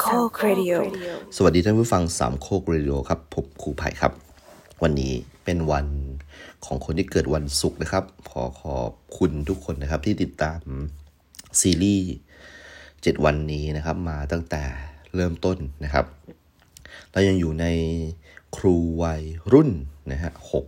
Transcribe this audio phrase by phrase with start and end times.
[0.00, 0.04] โค
[0.36, 0.72] กเรดิโอ
[1.36, 4.12] สวัสดีท่านผู้ฟังสามโคกเรดิโอครับผมครูไผ่ครับ
[4.82, 5.12] วันนี้
[5.44, 5.86] เป็นวัน
[6.64, 10.60] ของคนที่เกิดวันศุกร์นะครับ ขอขอบคุณทุกคนนะครับที่ติดตาม
[11.60, 12.08] ซีรีส์
[12.64, 14.62] 7วันนี้นะครับ มาตั้งแต่
[15.14, 16.06] เริ่มต้นนะครับ
[17.12, 17.66] เรายังอยู่ใน
[18.56, 19.22] ครูไว
[19.52, 19.70] รุ่น
[20.10, 20.66] นะฮะหก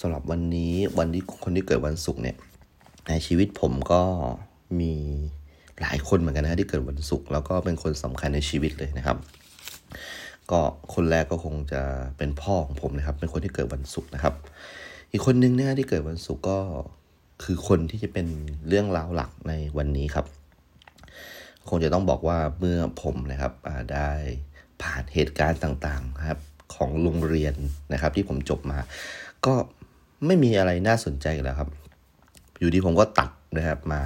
[0.00, 2.36] สำหรับวันนี้วันที่คนที่เกิดวันศุกร์เนี่ย
[3.08, 4.02] ในชีวิตผมก็
[4.80, 4.94] มี
[5.82, 9.18] หลายคนเหมือนกันนะที่เกิดวันศุกร์แล้วก็เป็นคนสำคัญในชีวิตเลยนะครับ
[10.50, 10.60] ก็
[10.94, 11.82] คนแรกก็คงจะ
[12.16, 14.34] เป็นพ่อของผมนะครับ เป็นคนที่เกิดวันศุกร์นะครับ
[15.12, 16.58] อีกคนนึงนะที่เกิดวันศุกร์ก็
[17.44, 18.26] คือคนที่จะเป็น
[18.68, 20.26] เรื่องราวหลักในวันนี้ครับ
[21.68, 23.52] คงจะต้องบอกว่าเมื่อผมนะครับ
[23.94, 24.10] ได้
[24.82, 26.40] ผ่านเหตุการณ์ต่างๆครับ
[26.74, 27.54] ของโรงเรียน
[27.92, 28.78] นะครับ ที่ผมจบมา
[29.46, 29.54] ก็
[30.26, 31.68] ไม่มีอะไรน่าสนใจแล้วครับ
[32.58, 34.02] อยู่ดีผมก็ตัดนะครับมา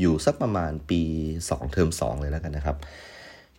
[0.00, 1.00] อยู่สักประมาณปี
[1.40, 2.76] 2 เทอม2 เลยแล้วกันนะครับ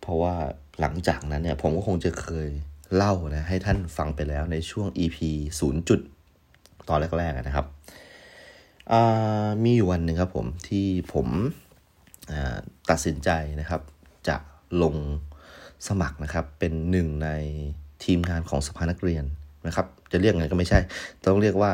[0.00, 0.34] เพราะว่า
[0.80, 2.48] หลังจากนั้นเนี่ยผมก็คงจะเคย
[2.96, 5.18] เล่านะให้ท่านฟังไปแล้วในช่วง EP
[5.58, 6.00] 0จุด
[6.88, 7.66] ตอนแรกๆนะครับ
[9.64, 11.28] มีอยู่วันหนึ่งครับผมที่ผม
[12.90, 13.80] ตัดสินใจนะครับ
[14.28, 14.36] จะ
[14.82, 14.96] ลง
[15.88, 17.28] สมัครนะครับเป็นหนึ่งใน
[18.04, 19.24] ทีมงานของสภานักเรียน
[19.66, 20.78] นะครับ จะเรียกไงก็ไม่ใช่
[21.22, 21.70] ต้องเรียกว่า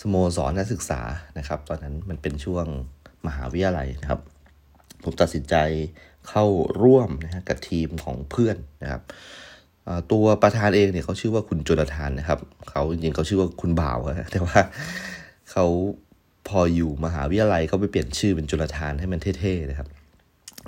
[0.00, 1.00] สโมสรนักศึกษา
[1.38, 2.66] นะครับ ตอนนั้นมันเป็นช่วง
[3.26, 4.20] มหาวิทยาลัยนะครับ
[5.04, 5.54] ผมตัดสินใจ
[6.28, 6.44] เข้า
[6.82, 9.02] ร่วมนะฮะกับทีมของเพื่อนนะครับ
[10.12, 14.60] ตัวประธานเองเนี่ยเขาชื่อว่าคุณโจนาธานนะครับเขาจริงๆเขาชื่อว่าคุณบ่าวนะแต่ว่า
[15.50, 15.66] เขา
[16.48, 19.88] พออยู่มหาวิทยาลัยเขาไปเปลี่ยนชื่อเป็นโจนาธานให้มันเท่ๆนะครับ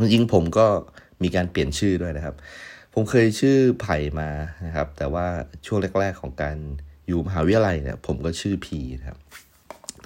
[0.00, 0.66] จริงๆผมก็
[1.22, 2.34] มีการเปลี่ยนชื่อด้วยนะครับ
[2.94, 4.28] ผมเคยชื่อไผ่มา
[4.66, 5.26] นะครับ แต่ว่า
[5.66, 6.56] ช่วงแรก ๆของการ
[7.08, 9.18] อยู่มหาวิทยาลัยเนี่ยผมก็ชื่อพีนะครับ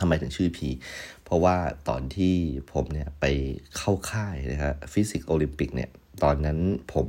[0.00, 0.68] ทำไมถึงชื่อพี
[1.28, 1.56] เพราะว่า
[1.88, 2.34] ตอนที่
[2.72, 3.24] ผมเนี่ยไป
[3.76, 5.90] เข้าค่ายนะครับฟิสิกส์โอลิมปิกเนี่ย
[6.22, 6.58] ตอนนั้น
[6.94, 7.08] ผม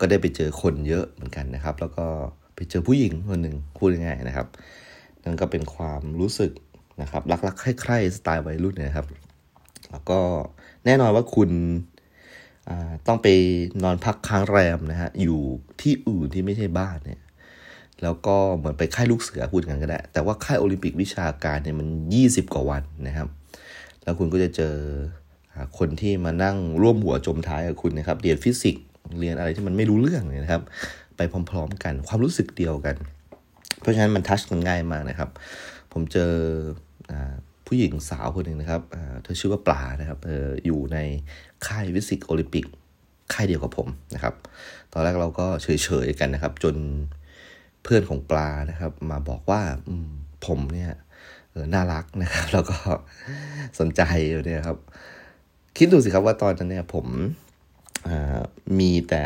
[0.00, 2.06] ก็ได้ไปเจอคนเยอะเหมือนกันนะครับ แล้วก็
[2.54, 4.46] ไปเจอผู้หญิงคนหนึ่งพูดง่ายๆนะครับ
[5.24, 6.52] นั่นก็เป็นความรู้สึก
[7.02, 9.06] นะครับรักๆใคร่ๆสไตล์วัยรุ่นนะครับ
[9.90, 10.20] แล้วก็
[10.84, 11.50] แน่นอนว่าคุณ
[13.06, 13.28] ต้องไป
[13.84, 15.40] นอนพักค้างแรมนะฮะอยู่
[15.82, 17.20] ที่อื่นที่ไม่ใช่บ้านเนี่ย
[18.02, 21.88] แล้วก็เหมือนไปค่ายลูกเสือพูดกันก็ได้ แต่ว่าค่ายโอลิมปิกวิชาการเนี่ยมัน
[22.22, 23.28] 20 กว่าวันนะครับ
[24.02, 24.74] แล้วคุณก็จะเจอ
[25.78, 28.84] คนที่มานั่งร่วมหัวจมท้ายกับคุณนะครับเรียนฟิสิกส์
[29.20, 30.62] เรียนอะไรที่มันไม่รู้เรื่องเลยนะครับ
[31.16, 31.20] ไป
[31.50, 32.96] พร้อมๆกันความรู้สึกเดียวกัน
[33.80, 35.30] เพราะฉะนั้นมันทัชกันง่ายมากนะครับ
[35.92, 36.32] ผมเจอ
[37.66, 38.82] ผู้หญิงสาวคนหนึ่งนะครับ
[39.22, 40.98] เธอชื่อว่าปลานะครับเอออยู่ใน
[41.66, 42.64] ค่ายฟิสิกส์โอลิมปิก
[43.32, 44.34] ค่ายเดียวกับผมนะครับ
[44.92, 46.74] ตอนแรกเราก็เฉยๆกันนะครับ จน
[47.86, 49.96] เพื่อนของปลานะครับ มาบอกว่าอื
[50.46, 50.92] ผมเนี่ย
[51.74, 52.78] น่ารักนะครับ แล้วก็
[53.78, 54.78] สนใจอยู่เนี่ยครับ
[55.76, 57.06] คิดดูสิครับว่าตอนนั้นเนี่ยผม
[58.78, 59.24] มีแต่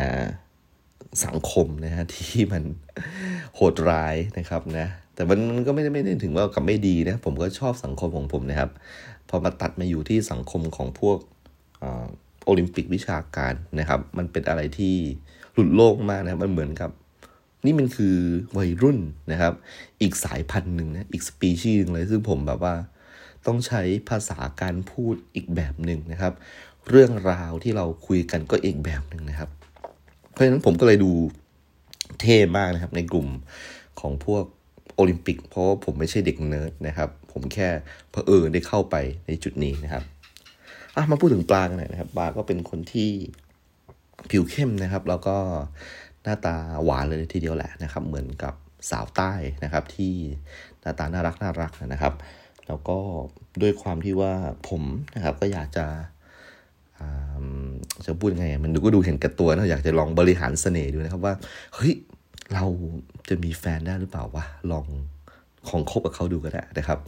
[1.25, 2.63] สังคมนะฮะที่มัน
[3.55, 8.71] โหดร้ายนะครับนะแต่มันก็ไม่ได้ไม่ได้ถึงว่ากับไม่ดีนะผมก็ชอบสังคมของผมนะครับ
[9.29, 11.17] พอมาตัดมาอยู่ที่สังคมของพวก
[12.45, 14.95] โอลิมปิกวิชาการนะครับ มันเป็นอะไรที่
[15.53, 16.91] หลุดโลกมากนะครับมันเหมือนกับ
[17.65, 18.15] นี่มันคือ
[18.57, 18.99] วัยรุ่น
[19.31, 19.53] นะครับ
[20.01, 22.75] อีกสายพันธุ์หนึ่งนะ อีกสปีชีส์หนึ่งเลย ซึ่งผมแบบว่า
[23.47, 26.33] ต้องใช้ภาษาการพูดอีกแบบหนึ่งนะครับ
[26.89, 29.49] เรื่องราวที่เราคุยกันก็อีกแบบหนึ่งนะครับ
[30.31, 31.11] เพราะฉะนั้นผมก็เลยดู
[32.19, 33.27] เท่มากนะครับในกลุ่ม
[33.99, 34.43] ของพวก
[34.95, 37.67] โอลิมปิก เพราะว่าผมไม่ใช่เด็กเนิร์ดนะครับ ผมแค่
[38.11, 38.95] เผอิญได้เข้าไป
[39.27, 40.03] ในจุดนี้นะครับ
[40.95, 43.11] อะมาพูดถึงปลากันหน่อยนะครับปลาก็เป็นคนที่
[44.31, 45.37] ผิวเข้มนะครับ แล้วก็
[46.23, 48.53] หน้าตาหวานเลยทีเดียวแหละนะครับ เหมือนกับ
[48.91, 49.33] สาวใต้
[49.63, 50.13] นะครับ ที่
[50.81, 52.13] หน้าตาน่ารักน่ารักนะครับ
[52.67, 52.97] แล้วก็
[53.61, 54.33] ด้วยความที่ว่า
[54.69, 54.83] ผม
[55.15, 55.85] นะครับก็อยากจะ
[58.05, 61.33] จะพูดยังไง มันดูก็ดูเห็นกับตัวนะอยากจะลองบริหารเสน่ห์ดูนะครับว่า
[61.75, 61.93] เฮ้ย
[62.53, 62.65] เรา
[63.29, 64.85] จะมีแฟนได้หรือเปล่าวะลอง
[65.69, 66.99] ของคบกับเขาดูก็ได้นะครับ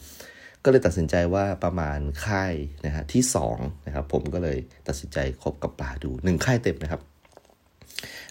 [0.63, 2.53] ก็เลยตัดสินใจว่าประมาณค่าย
[2.85, 4.57] นะฮะที่สองนะครับผมก็เลย
[4.87, 7.01] ตัดสินใจคบกับปลาดูหนึ่งค่ายเต็มนะครับ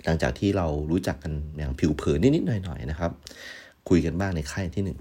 [0.05, 3.11] หลังจากที่เรารู้จักกันอย่างผิวเผินนิดๆหน่อยๆนะครับ
[3.89, 4.99] คุยกันบ้างในค่ายที่หนึ่ง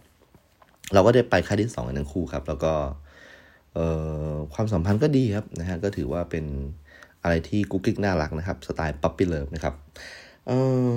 [0.93, 2.73] เราก็ได้ไปค่ายที่สองกันทั้งคู่ครับ แล้วก็
[3.73, 3.79] เอ
[4.31, 6.45] อความสัมพันธ์ก็ดีครับนะฮะก็ถือว่าเป็น
[7.23, 9.73] อะไรที่กุ๊กกิ๊กน่ารักนะครับสไตล์ puppy love นะครับ
[10.47, 10.51] เอ
[10.93, 10.95] อ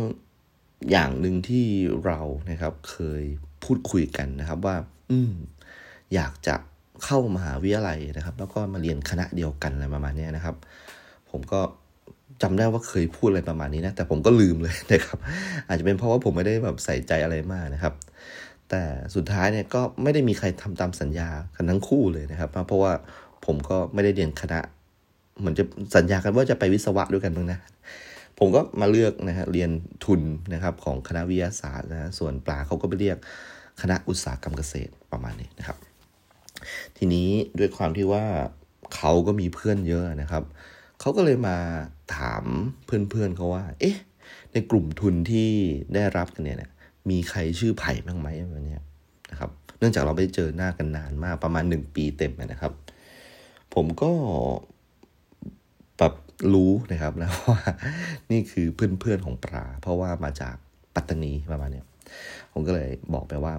[0.90, 1.64] อย่างหนึ่งที่
[2.06, 3.22] เรานะครับเคย
[3.64, 4.76] พูดคุยกันนะครับว่า
[5.10, 5.32] อืม
[6.14, 6.56] อยากจะ
[7.04, 10.56] เข้ามหาวิทยาลัยนะครับ แล้วก็มาเรียนคณะเดียวกันอะไรประมาณนี้นะครับ
[11.30, 11.60] ผมก็
[12.42, 15.18] จำได้ว่าเคยพูดอะไรประมาณนี้นะ แต่ผมก็ลืมเลยนะครับ
[15.68, 17.94] อาจจะเป็นเพราะว่าผมไม่ได้แบบใส่ใจอะไรมากนะครับ
[18.70, 18.82] แต่
[19.14, 22.92] สุดท้ายเนี่ยก็ไม่ได้มีใครทำตามสัญญากันทั้งคู่เลยนะครับ เพราะว่า
[23.46, 24.60] ผมก็ไม่ได้เรียนคณะ
[25.38, 25.64] เหมือนจะ
[25.96, 27.58] สัญญากันว่าจะไปวิศวะด้วยกันบ้างนะ
[28.38, 29.70] ผมก็มาเลือกนะฮะเรียน
[30.04, 30.20] ทุน
[30.54, 33.18] นะครับของคณะวิทยาศาสตร์นะส่วนปลาเขาก็ไปเรียก
[33.80, 35.76] คณะอุตสาหกรรมเกษตรประมาณนี้นะครับ
[36.96, 37.28] ทีนี้
[37.58, 38.24] ด้วยความที่ว่า
[38.96, 40.42] เขาก็มีเพื่อนเยอะนะครับ
[41.00, 41.56] เขาก็เลยมา
[42.16, 42.44] ถาม
[42.84, 43.96] เพื่อนๆเขาว่า เอ๊ะ
[44.52, 45.50] ในกลุ่มทุนที่
[45.94, 46.72] ได้รับกันเนี่ย
[47.10, 48.78] มีใครชื่อไผ่บ้างไหมแบบนี้
[49.30, 52.72] นะครับ เนื่องจากเราไม่เจอหน้ากันนานมากประมาณหนึ่งปีเต็มนะครับ
[53.74, 54.10] ผมก็
[55.98, 56.14] แบบ
[56.54, 57.60] รู้นะครับนะว่า
[58.30, 60.54] นี่คือเพื่อนๆของปลา เพราะว่ามาจาก
[60.94, 61.86] ปัตตานีประมาณเนี้ย
[62.52, 63.54] ผมก็เลยบอกไปว่า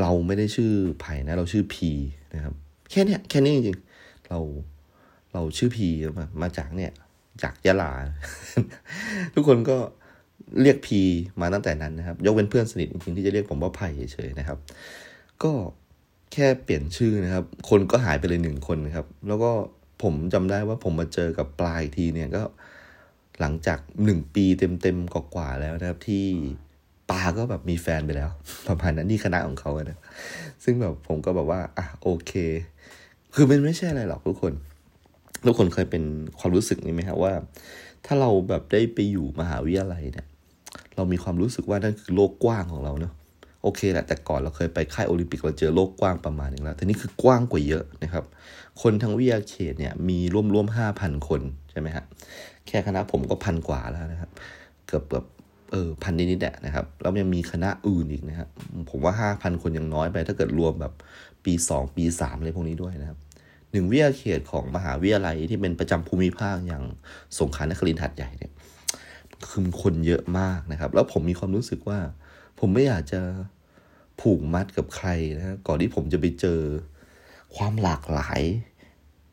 [0.00, 1.90] เราไม่ได้ชื่อไผ่นะ เราชื่อพี
[2.34, 2.54] นะครับ
[2.90, 4.38] แค่นี้แค่นี้จริงๆเรา
[5.32, 5.86] เราชื่อพี
[6.18, 6.92] มามาจากเนี่ย
[7.42, 7.92] จากยะลา
[9.34, 9.76] ทุกคนก็
[10.62, 11.00] เรียกพี
[11.40, 14.58] มาตั้งแต่นั้นนะครับ ยกเว้นเพื่อนสนิทจริงๆที่จะเรียกผมว่าไผ่เฉยๆนะครับ
[15.42, 15.52] ก็
[16.32, 19.50] แค่เปลี่ยนชื่อนะครับ คนก็หายไปเลยหนึ่งคนนะครับ แล้วก็
[20.02, 22.42] ผมจำได้ว่าผมมาเจอกับปลายทีเนี่ยก็
[23.40, 26.24] หลังจากหนึ่งปีเต็มๆกว่าๆแล้วนะครับ ที่
[27.10, 28.30] ปาก็แบบมีแฟนไปแล้ว
[28.66, 29.98] ประมาณนั้นนี่คณะของเขานะ
[30.64, 32.32] ซึ่งแบบผมก็แบบว่า อะโอเค
[33.34, 34.52] คือมันไม่ใช่อะไรหรอกทุกคน
[35.46, 36.02] ทุกคนเคยเป็น
[36.38, 37.32] ความรู้สึกนี้ไหมครับว่า
[38.06, 40.26] ถ้าเราแบบได้ไปอยู่มหาวิทยาลัยเนี่ย
[40.96, 43.12] เรามีความรู้สึกว่านั่นคือโลกกว้างของเราเนาะ
[43.62, 48.24] โอเคแหละแต่ก่อนเราเคยไปค่ายโอลิมปิกเราเจอโลกกว้างประมาณนึงแล้วแต่นี่คือกว้างกว่าเยอะนะครับ
[48.82, 52.04] คนทั้งวิทยาเขตเนี่ยมีร่วมร่วมห้าพันคนใช่ไหมฮะ
[52.66, 54.30] แค่คณะผมก็พันกว่าแล้วนะครับ
[54.86, 55.24] เกือบแบบ
[55.72, 58.48] เออพันนิดๆแหละนะครับแล้วยังมีคณะอื่นอีกนะครับ
[58.90, 60.92] ผมว่าห้าพันคนยังน้อยไป ถ้าเกิดรวมแบบ
[61.44, 63.18] ปีสองปีสามอะไรพวกนี้ด้วยนะครับ
[63.74, 66.84] หนึ่งวิทยาเขตของมหาวิทยาลัยที่เป็นประจำภูมิภาคอย่าง
[67.38, 68.52] สงขลานครินทร์หัดใหญ่เนี่ย
[69.50, 71.98] คือคนเยอะมากนะครับ แล้วผมมีความรู้สึกว่า
[72.60, 73.20] ผมไม่อยากจะ
[74.20, 76.60] ผูกมัดกับใครนะก่อนที่ผมจะไปเจอ
[77.56, 78.40] ความหลากหลาย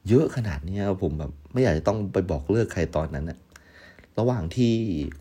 [0.10, 3.38] เยอะขนาดนี้ผมแบบไม่อยากจะต้องไปบอกเลิกใครตอนนั้นนะ
[4.20, 4.74] ระหว่างที่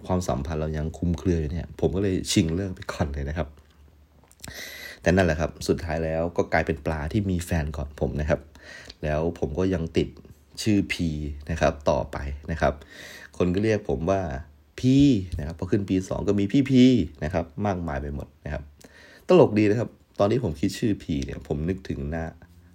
[0.07, 3.49] ความสัมพันธ์เรายังคุมเครืออยู่เนี่ย ผมก็เลยชิงเลิกไปก่อนเลยนะครับ
[5.03, 8.41] แต่นั่นแหละครับ สุดท้ายแล้วก็กลายเป็นปลาที่มีแฟนก่อนผมนะครับ
[9.03, 10.09] แล้วผมก็ยังติด
[10.63, 11.09] ชื่อพี
[11.51, 12.17] นะครับต่อไป
[12.51, 12.75] นะครับ
[13.37, 14.21] คนก็เรียกผมว่า
[14.81, 15.07] พี่
[15.39, 16.83] นะครับพอขึ้นปีสองก็มีพี่พี
[17.25, 18.63] นะครับมากมายไปหมดนะครับ
[19.29, 22.25] ตลกดีนะครับ ตอนนี้ผมคิดชื่อพีเนี่ยผมนึกถึงหน้า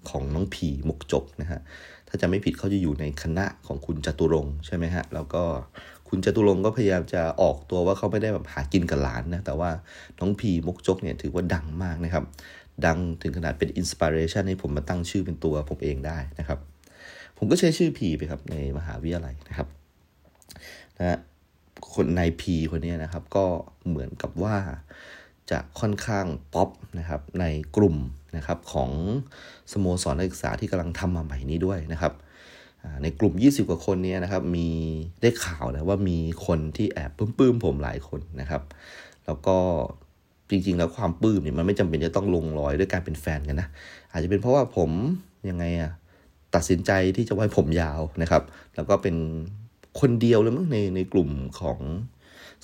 [0.10, 1.60] ของน้องพีมุกจกนะฮะ
[2.08, 5.44] ถ้าจะไม่ผิดเขาจะอยู่ในคณะของคุณจตุรงใช่ไหมฮะแล้วก็
[6.10, 9.70] คุณจตุรงก็พยายามจะออกตัวว่าเขาไม่ได้แบบหากินกับหลานนะแต่ว่า
[10.20, 12.24] น้องพีมุกจกเนี่ยถือว่าดังมากนะครับ
[12.86, 16.60] ดังถึงขนาดเป็นอินสปิเรชันให้ผมมาตั้งชื่อเป็นตัวผมเองได้นะครับ
[17.38, 19.68] ผมก็ใช้ชื่อพีไปครับในมหาวิทยาลัยนะครับ
[20.98, 21.20] นะ
[21.94, 23.46] คนนายพีคนนี้นะครับ ก็
[23.88, 24.56] เหมือนกับว่า
[25.52, 26.70] จะค่อนข้างป๊อป
[27.00, 27.46] นะครับใน
[27.76, 27.98] กลุ่ม
[28.38, 28.92] นะครับของ
[29.72, 32.14] สโมสรนักศึกษาที่กำลังทำมาใหม่นี้ด้วยนะครับ
[33.04, 34.70] ในกลุ่ม 20 กว่าคนนี้นะครับ มี
[35.22, 38.62] ได้ข่าวนะว่ามีคนที่แอบปื้มๆผมหลายคนนะครับ
[39.26, 39.58] แล้วก็
[40.50, 43.68] จริง ๆ แล้วความปลื้มเนี่ยมันไม่จำเป็นจะต้องลงรอยด้วยการเป็นแฟนกันนะ
[44.12, 44.90] อาจจะเป็นเพราะว่าผม
[45.50, 45.92] ยังไงอะ
[46.56, 48.44] ตัดสินใจที่จะไว้ผมยาวนะครับ
[48.76, 49.16] แล้วก็เป็น
[50.00, 51.80] คนเดียวเลยมั้งในในกลุ่มของ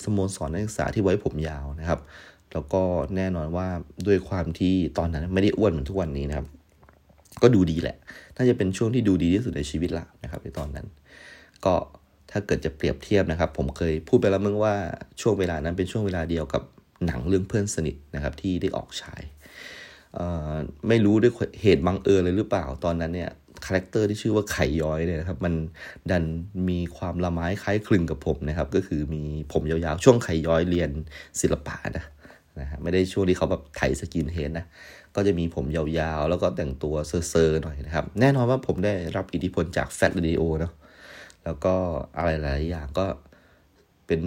[0.04, 2.00] สโมสรนักศึกษาที่ไว้ผมยาวนะครับ
[2.52, 2.82] แล้วก็
[3.16, 3.66] แน่นอนว่า
[4.06, 6.46] ด้วยความที่ตอนนั้นไม่ได้อ้วนเหมือนทุกวันนี้นะครับ
[7.42, 7.96] ก็ดูดีแหละ
[8.36, 10.86] น่าจะเป็นช่วงที่ดูดีที่สุดในชีวิตละนะครับ ในตอนนั้น
[11.64, 11.74] ก็
[12.30, 14.74] ถ้าเกิดจะเปรียบเทียบนะครับ ผมเคยพูดไปแล้วมึงว่า
[15.20, 16.62] ช่วงเวลานั้นเป็นช่วงเวลาเดียวกับ
[17.06, 19.22] หนังเรื่องเพื่อนสนิทนะครับที่ได้ออกฉาย
[20.88, 21.32] ไม่รู้ด้วย
[21.62, 23.30] เหตุบังเอิญเลยหรือเปล่าตอนนั้นเนี่ย
[23.64, 25.54] character ที่ชื่อว่าไข่ย้อยเนี่ยนะครับมัน
[26.10, 26.24] ดัน
[26.68, 30.90] มีความละม้ายคล้ายคลึงกับผมนะครับ ก็คือมีผมยาวๆ ซึ่งไข่ย้อยเรียน
[31.40, 32.04] ศิลปะนะ
[32.60, 34.66] นะฮะไม่ได้ช่วงที่เขาแบบไถ skinhead นะ
[35.14, 40.72] ก็จะมีผมยาวๆ แล้วก็แต่งตัวเซอร์ๆหน่อยนะครับ แน่นอนว่าผมได้รับอิทธิพลจาก Fat Radio เนาะ
[41.44, 41.74] แล้วก็
[42.16, 43.06] อะไรหลายอย่างก็
[44.06, 44.20] เป็น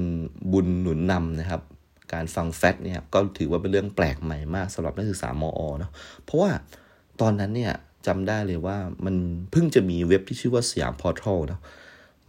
[0.51, 1.62] บุญหนุนนำนะครับ
[2.14, 5.92] การฟัง Fat เนี่ยก็ถือว่าเป็นเรื่องแปลกใหม่มากสำหรับนักศึกษามอเนาะ
[6.24, 6.52] เพราะว่า
[7.22, 7.74] ตอนนั้นเนี่ย
[8.08, 9.16] จำได้เลยว่ามัน
[9.52, 11.62] เพิ่งจะมีเว็บที่ชื่อว่า Siam Portal เนาะ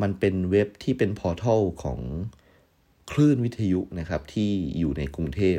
[0.03, 1.99] มันเป็นเว็บที่เป็น portal ของ
[3.11, 5.59] คลื่นวิทยุนะครับที่อยู่ในกรุงเทพ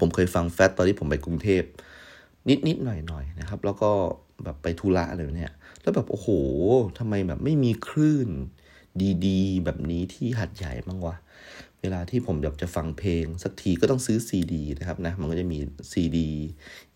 [0.00, 1.62] ผมเคยฟัง Fat ตอนที่ผมไปกรุงเทพ
[2.48, 3.90] นิดนิดหน่อยหน่อยนะครับ แล้วก็
[4.44, 5.52] แบบไปธุระอะไรเนี่ย
[5.82, 6.28] แล้วแบบโอ้โห
[6.98, 8.28] ทำไมแบบไม่มีคลื่น
[9.26, 11.16] ดี ๆ แบบนี้ที่หาดใหญ่บ้างวะ
[11.82, 15.58] เวลาที่ผมอยากจะฟังเพลง สักทีก็ต้องซื้อซีดีนะครับนะมันก็จะมี
[15.92, 16.28] ซีดี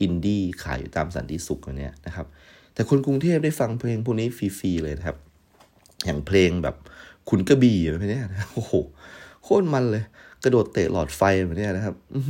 [0.00, 2.26] อินดี้ขายอยู่ตามสันติสุขอันเนี้ยนะครับ
[2.74, 5.16] แต่คนกรุงเทพได้ฟังเพลงพวกนี้ฟรีๆเลยนะครับ
[6.04, 6.76] อย่างเพลงแบบ
[7.28, 8.72] คุณกระบี่แบบนี้นะโอ้โห
[9.42, 10.04] โคตรมันเลย
[10.44, 12.20] กระโดดเตะหลอดไฟแบบนี้นะครับ อื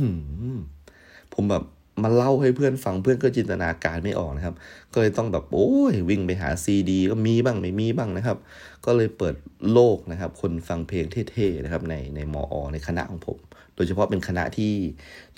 [1.33, 1.63] ผมแบบ
[2.03, 4.55] มาเล่าให้เพื่อนฟังเพื่อนก็จินตนาการไม่ออกนะครับ
[4.93, 8.37] ก็เลยต้องแบบโอ้ยวิ่งไปหาซีดีก็มีบ้างไม่มีบ้างนะครับ
[8.85, 9.35] ก็เลยเปิด
[9.71, 13.37] โลกนะครับ คนฟังเพลงเท่ๆนะครับในในมอ ในคณะของผม
[13.75, 14.73] โดยเฉพาะเป็นคณะที่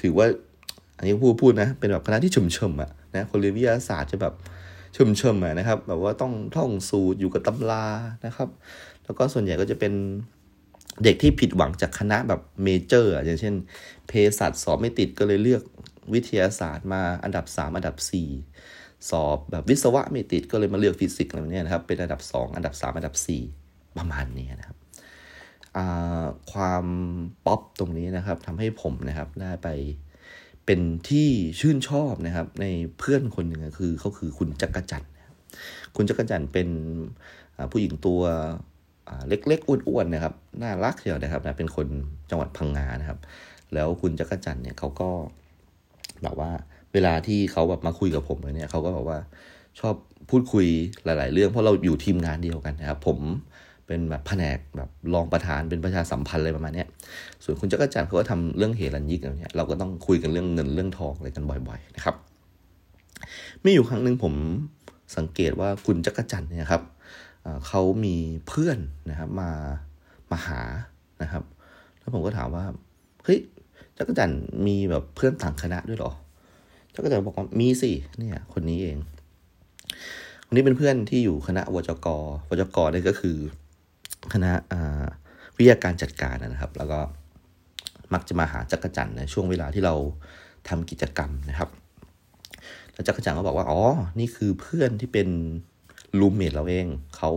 [0.02, 0.26] ถือว่า
[0.98, 4.34] อันนี้พูดพูดนะ เป็นแบบคณะที่ชุมชมอะนะคนเรียนวิทยาศาสตร์จะแบบ
[4.98, 7.86] ชุมชมอะนะครับ แบบว่าต้องท่องสูตรอยู่กับตำรา
[8.26, 8.50] นะครับ
[9.06, 9.94] แล้วก็ส่วนใหญ่ก็จะเป็น
[11.04, 13.56] เด็กที่ผิดหวังจากคณะแบบ major อย่างเช่น
[14.08, 15.64] เภสัชสอบไม่ติดก็เลยเลือก
[16.14, 17.96] วิทยาศาสตร์มาอันดับ 3 อันดับ
[18.52, 23.16] 4 สอบแบบวิศวะไม่ติดก็เลยมาเลือกฟิสิกส์อะไรเนี้ยนะครับ เป็นอันดับ 2 อันดับ 3 อันดับ
[23.56, 24.78] 4 ประมาณนี้นะครับ
[26.52, 26.86] ความ
[27.46, 29.68] ป๊อปตรงนี้นะครับทำให้ผมนะครับได้ไป
[30.66, 31.28] เป็นที่
[31.60, 32.66] ชื่นชอบนะครับ ใน
[33.00, 35.12] เพื่อนคนหนึ่งคือเขาคือคุณจักรจันทร์
[35.96, 36.70] คุณจักรจันทร์เป็น
[37.72, 38.22] ผู้หญิงตัว
[39.28, 41.88] เล็กๆอ้วนๆนะครับน่ารักเชียวนะครับนะเป็นคน
[42.30, 43.20] จังหวัดพังงานะครับ
[43.74, 45.10] แล้วคุณจักรจันทร์เนี่ยเขาก็
[46.24, 46.52] แบบว่า
[46.94, 49.20] เวลาที่เขาแบบมาคุยกับผมเนี่ยเขาก็บอกว่า
[49.80, 49.96] ชอบ
[50.30, 50.68] พูดคุย
[51.06, 53.20] หลาย ๆ เรื่องเพราะเราอยู่ทีมงานเดียวกันนะครับผม
[53.88, 56.86] เป็นแบบแผนกแบบรองประธานเป็นประชาสัมพันธ์อะไรประมาณนี้
[57.44, 62.16] ส่วนคุณจักรจันทร์เขาก็ทำเรื่องเฮรันยิกอะไรเนี้ยเราก็ต้องคุยกันเรื่องเงินเรื่องทองอะไรกันบ่อย ๆ นะครับ
[63.64, 64.34] มีอยู่ครั้งหนึ่งผม
[65.18, 66.84] สังเกตว่าคุณจักรจันทร์เนี่ยครับ
[67.68, 68.16] เขามี
[68.48, 68.78] เพื่อน
[69.10, 69.52] นะครับมา
[70.32, 70.62] มาหา
[71.22, 71.44] นะครับ
[72.00, 72.66] แล้วผมก็ถามว่า
[73.24, 73.40] เฮ้ย
[74.00, 74.32] จักรจัน
[74.68, 76.12] มีแบบเพื่อนต่างคณะด้วยหรอ
[76.96, 78.98] จักรจันบอกว่ามีสิเนี่ย คนนี้เอง
[80.48, 82.08] คนนี้เป็นเพื่อนที่อยู่คณะวจก
[82.50, 83.38] วจกนี่ก็คือ
[84.34, 84.52] คณะ
[85.58, 87.00] วิทยาการจัดการนะครับ แล้วก็
[88.14, 89.96] มักจะมาหาจักรจันในช่วงเวลาที่เรา
[90.70, 91.70] ทำกิจกรรมนะครับ
[92.94, 93.82] แล้วจักรจันก็บอกว่าอ๋อ
[94.20, 95.30] นี่คือเพื่อนที่เป็น
[96.20, 97.32] รูมเมทเราเองเขา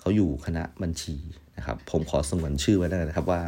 [0.00, 1.16] เขาอยู่คณะบัญชี
[1.56, 3.42] นะครับ ผมขอสงวนชื่อไว้นะครับว่า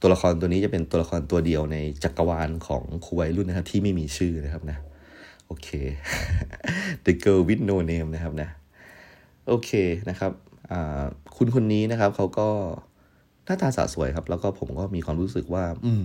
[0.00, 4.78] ตัวละครตัวนี้จะเป็นตัวละครตัวเดียวในจักรวาลของครูวัยรุ่นนะครับ ที่ไม่มีชื่อนะครับนะ
[5.46, 5.68] โอเค
[7.04, 8.48] The Girl with No Name นะครับนะ
[9.48, 9.70] โอเค
[10.10, 10.32] นะครับ
[11.36, 12.48] คุณคนนี้นะครับเขาก็
[13.44, 16.04] หน้าตาสะสวยครับ แล้วก็ผมก็มีความรู้สึกว่า อืม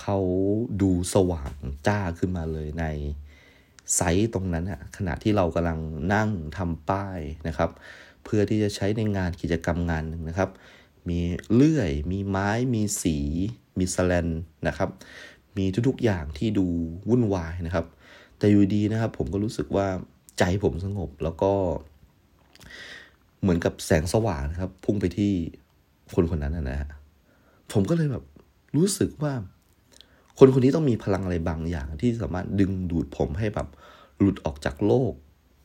[0.00, 0.18] เขา
[0.82, 1.54] ดูสว่าง
[1.86, 2.84] จ้าขึ้นมาเลยใน
[3.94, 5.78] ไซต์ตรงนั้นอะขณะที่เรากำลัง
[6.14, 7.70] นั่งทำป้ายนะครับ
[8.24, 10.50] เพื่อที่จะใช้ในงานกิจกรรมงานหนึ่งนะครับ
[11.08, 11.18] มี
[11.54, 13.16] เลื่อย มีไม้ มีสี
[13.78, 14.28] มีสแลน
[14.68, 14.90] นะครับ
[15.56, 16.66] มีทุกๆอย่างที่ดู
[17.08, 17.86] วุ่นวายนะครับ
[18.38, 19.86] แต่อยู่ดีนะครับ ผมก็รู้สึกว่า
[20.38, 21.52] ใจผมสงบแล้วก็
[23.40, 25.32] เหมือนกับแสงสว่างนะครับ พุ่งไปที่
[26.14, 26.88] คนคนนั้นนะฮะ
[27.72, 28.24] ผมก็เลยแบบ
[28.76, 29.32] รู้สึกว่า
[30.38, 33.68] คนคนนี้ต้องมีพลังอะไรบางอย่าง ที่สามารถดึงดูดผมให้แบบ
[34.18, 35.12] หลุดออกจากโลก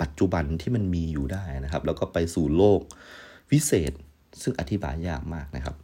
[0.01, 2.81] ปัจจุบันที่มันมีอยู่ได้นะครับ แล้วก็ไปสู่โลก
[3.51, 3.93] วิเศษ
[4.41, 5.75] ซึ่งอธิบายยากมากนะครับ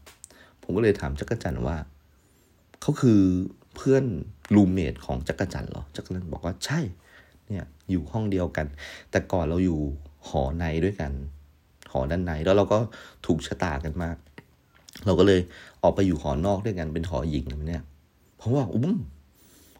[0.63, 1.75] ผมก็เลยถามจักรจันว่า
[2.81, 3.21] เขาคือ
[3.75, 4.05] เพื่อน
[4.55, 6.79] รูมเมทของจักรจันเหรอจักรจันบอกว่าใช่
[7.47, 8.67] เนี่ยอยู่ห้องเดียวกัน
[9.11, 9.79] แต่ก่อนเราอยู่
[10.27, 11.11] หอในด้วยกัน
[11.91, 12.77] หอด้านในแล้วเราก็
[13.25, 14.17] ถูกชะตากันมาก
[15.05, 15.39] เราก็เลย
[15.83, 17.83] ออกไปอยู่หอนอกด้วยกันเป็นหอหญิงเนี่ย
[18.39, 18.91] ผมว่าอุ้ม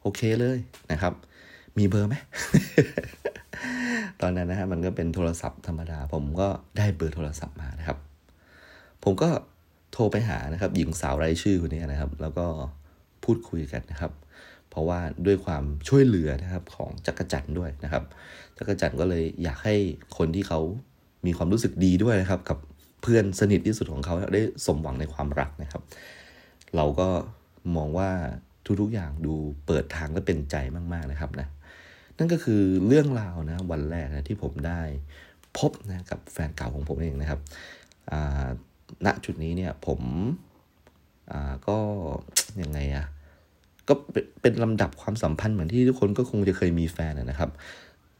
[0.02, 0.58] โอเคเลย
[0.92, 1.14] นะครับ
[1.78, 2.16] มีเบอร์ไหม
[4.22, 7.98] ตอนนั้นนะฮะมันก็เป็นโทรศัพท์ธรรมดา ผมก็ได้เบอร์โทรศัพท์มานะครับ
[9.04, 9.30] ผมก็
[9.94, 12.46] โทรไปหานะครับ หญิงสาวไร้ชื่อคนนี้นะครับ แล้วก็
[13.24, 14.12] พูดคุยกันนะครับ
[14.70, 18.04] เพราะว่าด้วยความช่วยเหลือนะครับของจักรจันด้วยนะครับ
[18.58, 19.76] จักรจันก็เลยอยากให้
[20.18, 20.60] คนที่เขา
[21.26, 22.58] มีความรู้สึกดีด้วยนะครับ กับ
[23.02, 25.82] เพื่อนสนิทที่สุดของเขาได้สมหวังในความรักนะครับ
[26.76, 27.08] เราก็
[27.76, 28.10] มองว่า
[28.82, 29.34] ทุกๆอย่างดู
[29.66, 30.56] เปิดทางและเป็นใจ
[30.94, 31.48] มาก ๆนะครับนะ
[32.18, 34.82] นั่นก็คือเรื่องราวนะวันแรกนะที่ผมได้
[35.58, 37.40] พบนะกับแฟนเก่าของผมเองนะครับ
[39.06, 40.02] ณจุดนี้เนี่ยผม
[41.68, 41.78] ก็
[42.62, 43.06] ยังไงอะ
[43.88, 43.94] ก็
[44.42, 47.52] เป็นลำดับความสัมพันธ์เหมือนที่ทุกคนก็คงจะเคยมีแฟนนะครับ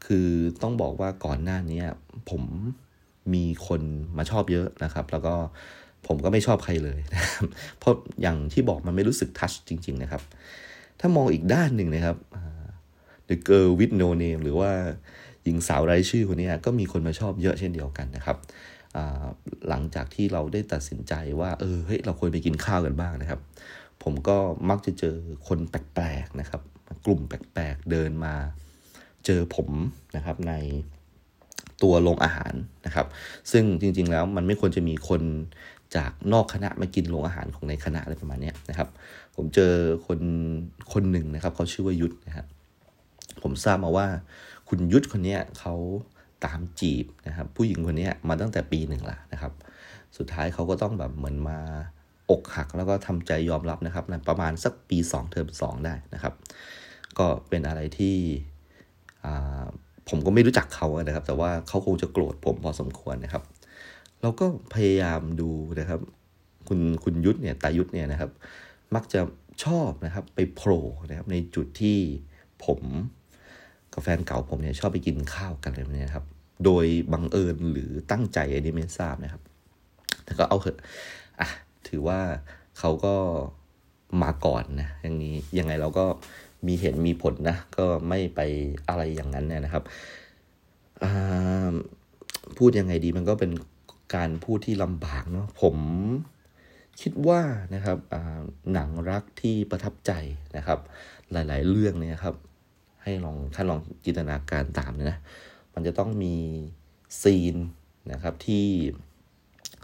[0.06, 0.28] คือ
[0.62, 1.82] ต้องบอกว่าก่อนหน้านี้
[2.30, 2.44] ผม
[3.34, 3.82] มีคน
[4.18, 5.36] มาชอบเยอะนะครับ แล้วก็
[6.08, 7.46] ผมก็ไม่ชอบใครเลยนะครับ
[7.80, 10.22] เพราะอย่างที่บอกมันไม่รู้สึกทัชจริง ๆ นะครับ
[11.00, 12.18] ถ้ามองอีกด้านหนึ่งนะครับ
[13.30, 14.72] The Girl with No Name หรือว่า
[15.44, 18.38] หญิงสาวไร้ชื่อคนนี้ก็มีคนมาชอบเยอะเช่นเดียวกันนะครับ
[19.70, 23.40] หลังจากที่เราได้ตัดสินใจว่า เออเฮ้ยเราควรไปกินข้าวกันบ้างนะครับ
[24.04, 24.38] ผมก็
[24.70, 25.16] มักจะเจอ
[25.48, 26.62] คนแปลกๆนะครับ
[27.06, 28.34] กลุ่มแปลกๆเดินมา
[29.26, 29.70] เจอผม
[30.16, 30.54] นะครับใน
[31.84, 32.54] ตัวโรงอาหาร
[32.86, 33.08] นะครับ
[33.52, 35.22] ซึ่งจริงๆแล้วมันไม่ควรจะมีคน
[35.96, 38.90] จากนอกคณะมากินโรงอาหารของในคณะอะไรประมาณนี้นะครับ
[39.36, 39.74] ผมเจอ
[40.06, 40.20] คน
[40.94, 42.46] คนหนึ่งนะครับเขาชื่อว่ายุทธนะครับ
[43.44, 44.08] ผมทราบมาว่า
[44.70, 45.76] คุณยุทธคนนี้เขา
[46.46, 49.54] ตามจีบนะครับผู้หญิงคนนี้มาตั้งแต่ปีหนึ่งละนะครับ
[50.18, 51.60] สุดท้ายเขาก็ต้องแบบเหมือนมา
[52.32, 56.34] อกหักแล้วก็ทำใจยอมรับนะครับนะประมาณสักปี 2 เทอม2 ได้นะครับ
[57.18, 58.16] ก็เป็นอะไรที่
[60.10, 63.44] ผมก็ไม่รู้จักเขานะครับ แต่ว่าเขาคงจะโกรธผมพอสมควรนะครับ
[64.22, 65.50] เราก็พยายามดู
[65.80, 66.02] นะครับ
[66.68, 68.32] คุณคุณยุทธเนี่ยตายุทธเนี่ยนะครับ
[68.96, 69.20] มักจะ
[69.64, 72.00] ชอบนะครับไปโผล่นะครับในจุดที่
[72.66, 72.82] ผม
[73.96, 76.26] กับแฟนเก่าผมเนี่ยชอบไปกินข้าวกันเลยเนี่ยครับ
[76.66, 79.42] โดยบังเอิญหรือตั้งใจอันนี้ไม่ทราบนะครับ
[80.24, 80.78] แต่ก็เอาเถอะ
[81.40, 81.50] อะ
[81.88, 82.20] ถือว่า
[82.80, 83.16] เขาก็
[84.24, 86.06] มาก่อนนะอย่างนี้ยังไงเราก็
[86.68, 88.40] มีเห็นมีผลนะ ก็ไม่ไป
[88.90, 89.84] อะไรอย่างนั้นเนี่ยนะครับ
[92.58, 93.52] พูดยังไงดีมันก็เป็น
[94.16, 95.78] การพูดที่ลำบากเนาะผม
[97.02, 97.42] คิดว่า
[97.76, 97.98] นะครับ
[98.74, 100.12] หนังรักที่ประทับใจ
[100.58, 100.80] นะครับ
[101.32, 102.36] หลาย ๆ เรื่องเนี่ยครับ
[103.06, 105.20] ให้ลองท่านลองจินตนาการตามนะ
[105.74, 106.36] มันจะต้องมี
[107.22, 107.56] ซีน
[108.12, 108.68] นะครับที่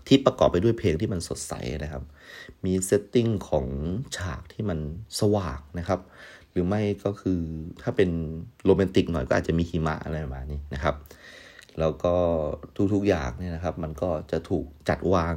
[0.08, 2.04] ที่ประกอบไปด้วยเพลงที่มันสดใสนะครับ
[2.66, 3.66] มี setting ของ
[4.18, 4.80] ฉากที่มัน
[5.20, 6.00] สว่างนะครับ
[6.52, 7.40] หรือไม่ก็คือ
[7.82, 8.10] ถ้าเป็น
[8.66, 10.96] โรแมนติกหน่อยก็อาจจะมีหิมะอะไรประมาณนี้นะครับ
[11.80, 12.16] แล้วก็
[12.94, 15.36] ทุกๆอย่างเนี่ยนะครับ มันก็จะถูกจัดวาง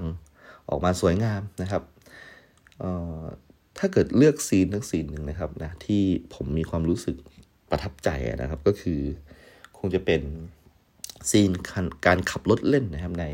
[0.69, 1.83] ออกมาสวยงามนะครับ
[3.79, 6.03] ถ้าเกิดเลือก scene ทั้ง scene หนึ่งนะครับนะที่
[6.35, 7.17] ผมมีความรู้สึก
[7.71, 9.01] ประทับใจนะครับก็คือ
[9.79, 10.23] คงจะเป็น
[11.31, 11.51] scene
[12.07, 13.27] การขับรถเล่นนะครับใน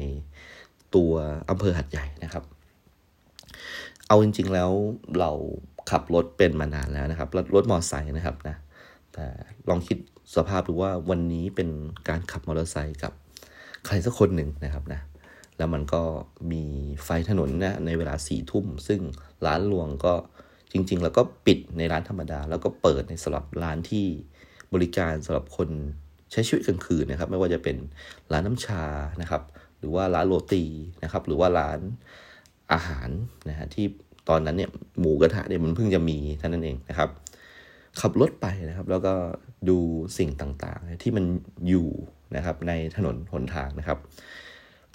[0.94, 1.12] ตัว
[1.50, 2.44] อำเภอหัดใหญ่นะครับ
[4.06, 4.70] เอาจริง ๆแล้ว
[5.18, 5.30] เรา
[5.90, 8.56] ขับรถเป็นมานานแล้วนะครับรถรถมอเตอร์ไซค์นะครับนะ
[9.12, 9.24] แต่
[9.68, 9.98] ลองคิด
[10.36, 11.68] สภาพดูว่าวันนี้เป็น
[12.08, 13.12] การขับมอเตอร์ไซค์กับ
[13.86, 15.00] ใครสักคนหนึ่งนะครับนะ
[15.56, 16.02] แล้วมันก็
[16.52, 16.64] มี
[17.04, 19.00] ไฟถนนนะในเวลาสี่ทุ่ม ซึ่ง
[19.46, 20.14] ร้านรวงก็
[20.72, 24.06] จริง ๆ แล้วก็ปิดในร้านธรรมดา แล้วก็เปิดในสำหรับร้านที่
[24.74, 25.68] บริการสำหรับคน
[26.32, 27.76] ใช้ชีวิตกลางคืนนะครับ ไม่ว่าจะเป็น
[28.32, 28.84] ร้านน้ำชา
[29.20, 29.42] นะครับ
[29.78, 30.64] หรือว่าร้านโรตี
[31.04, 31.78] นะครับ หรือว่าร้าน
[32.72, 33.08] อาหาร
[33.48, 33.86] นะฮะที่
[34.28, 37.08] ตอนนั้นเนี่ยหมูกระทะเนี่ยมันเพิ่งจะมีเท่านั้นเองนะครับ
[38.00, 39.14] ขับรถไปนะครับ แล้วก็
[39.68, 39.78] ดู
[40.18, 41.24] สิ่งต่างๆ ที่มัน
[41.68, 41.88] อยู่
[42.36, 43.98] นะครับในถนนหนทางนะครับ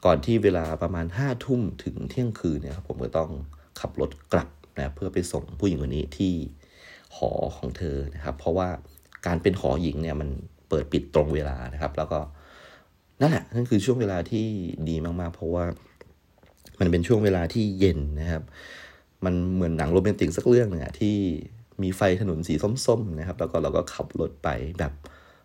[0.05, 3.29] ก่อนที่เวลาประมาณห้าทุ่มถึงเที่ยงคืนเนี่ยครับผมก็ต้อง
[3.79, 6.33] ขับรถกลับ นะเพื่อไปส่งผู้หญิงคนนี้ที่
[7.15, 8.69] หอของเธอนะครับ เพราะว่า
[9.25, 10.29] การเป็นหอหญิงเนี่ยมัน
[10.69, 12.19] เปิดปิดตรงเวลานะครับ แล้วก็
[13.21, 14.45] นั่นแหละนั่นคือช่วงเวลาที่
[14.89, 15.65] ดีมากๆ เพราะว่า
[16.79, 18.43] มันเป็นช่วงเวลาที่เย็นนะครับ
[19.25, 21.15] มันเหมือนหนังโรแมนติกสักเรื่องนึ่งอะที่
[21.83, 22.53] มีไฟถนนสี
[22.85, 24.93] ส้มๆนะครับ แล้วก็เราก็ขับรถไปแบบ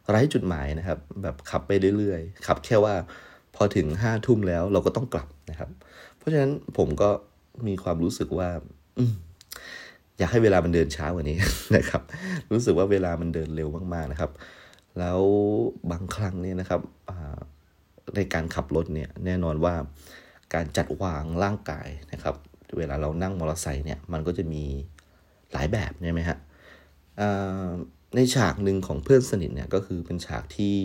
[0.08, 2.94] ไร้จุดหมายนะครับ แบบขับไปเรื่อยๆ ขับแค่ว่า
[3.56, 5.70] พอถึงห้าทุ่มแล้วเราก็ต้องกลับนะครับ
[6.16, 7.10] เพราะฉะนั้นผมก็
[7.66, 8.48] มีความรู้สึกว่า
[10.18, 11.37] อยากให้เวลามันเดินช้ากว่านี้
[11.76, 12.03] นะครับ
[12.53, 14.31] รู้สึกว่าเวลามันเดินเร็วมากๆนะครับ
[14.98, 15.20] แล้ว
[15.90, 16.81] บางครั้งเนี่ยนะครับ
[18.16, 19.74] ในการขับรถเนี่ยแน่นอนว่า
[20.55, 22.35] การจัดวางร่างกายนะครับ
[22.79, 24.64] เวลาเรานั่งมอเตอร์ไซค์เนี่ยมันก็จะมี
[25.53, 26.38] หลายแบบใช่ไหมฮะ
[28.14, 30.76] ในฉากหนึ่งของเพื่อนสนิทเนี่ยก็คือเป็นฉากที่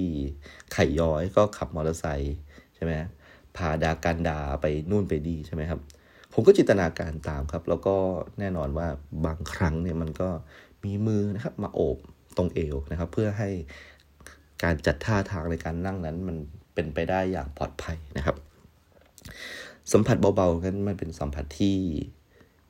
[0.73, 2.35] ไข่ย้อยก็ขับมอเตอร์ไซค์
[2.75, 2.93] ใช่ไหม
[3.55, 5.79] พาดาการดาไปนู่นไปดีใช่ไหมครับ
[6.37, 7.95] ผมก็จินตนาการตามครับ แล้วก็
[8.39, 8.87] แน่นอนว่า
[9.25, 10.29] บางครั้งเนี่ยมันก็
[10.83, 11.97] มีมือนะครับมาโอบ
[12.37, 13.49] ตรงเอวนะครับ เพื่อให้
[14.63, 16.37] การจัดท่าทางในการนั่งนั้นมัน
[16.73, 18.35] เป็นไปได้อย่างปลอดภัยนะครับ
[19.91, 21.77] สัมผัสเบาๆนั้นมันเป็นสัมผัสที่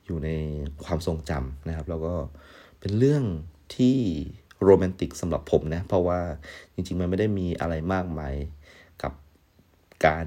[0.06, 0.30] อยู่ใน
[0.84, 2.14] ความทรงจำนะครับ แล้วก็
[2.80, 3.24] เป็นเรื่อง
[3.76, 3.98] ที่
[4.62, 6.20] โรแมนติกสำหรับผมนะ เพราะว่า
[6.74, 8.34] จริงๆ มันไม่ได้มีอะไรมากมาย
[10.06, 10.26] การ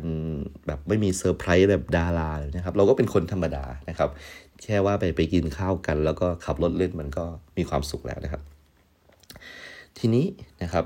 [0.68, 4.10] แบบไม่มีเซอร์ไพรส์แบบดาราเลยนะครับ เราก็เป็นคนธรรมดานะครับ
[4.64, 7.26] แค่ว่าไปไปกินข้าวกัน แล้วก็ขับรถเล่นมันก็
[7.58, 8.42] มีความสุขแล้วนะครับ
[9.98, 10.26] ทีนี้
[10.64, 10.86] นะครับ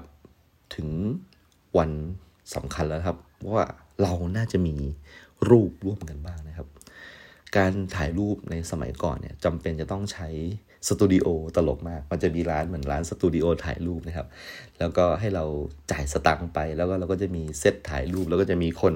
[0.75, 0.89] ถึง
[1.77, 1.91] วัน
[2.55, 3.17] สำคัญแล้วครับ
[3.55, 3.65] ว่า
[4.01, 4.75] เราน่าจะมี
[5.49, 6.67] รูปร่วมกันบ้างนะครับ
[7.57, 10.27] การถ่ายรูปในสมัยก่อนเนี่ยจำเป็นจะต้องใช้
[10.87, 14.27] สตูดิโอตลกมาก มันจะมีร้านเหมือนร้านสตูดิโอถ่ายรูปนะครับ
[14.79, 15.43] แล้วก็ให้เรา
[15.91, 18.95] จ่ายสตังค์ไป แล้วก็เราก็จะมีเซตถ่ายรูป แล้วก็จะมีคน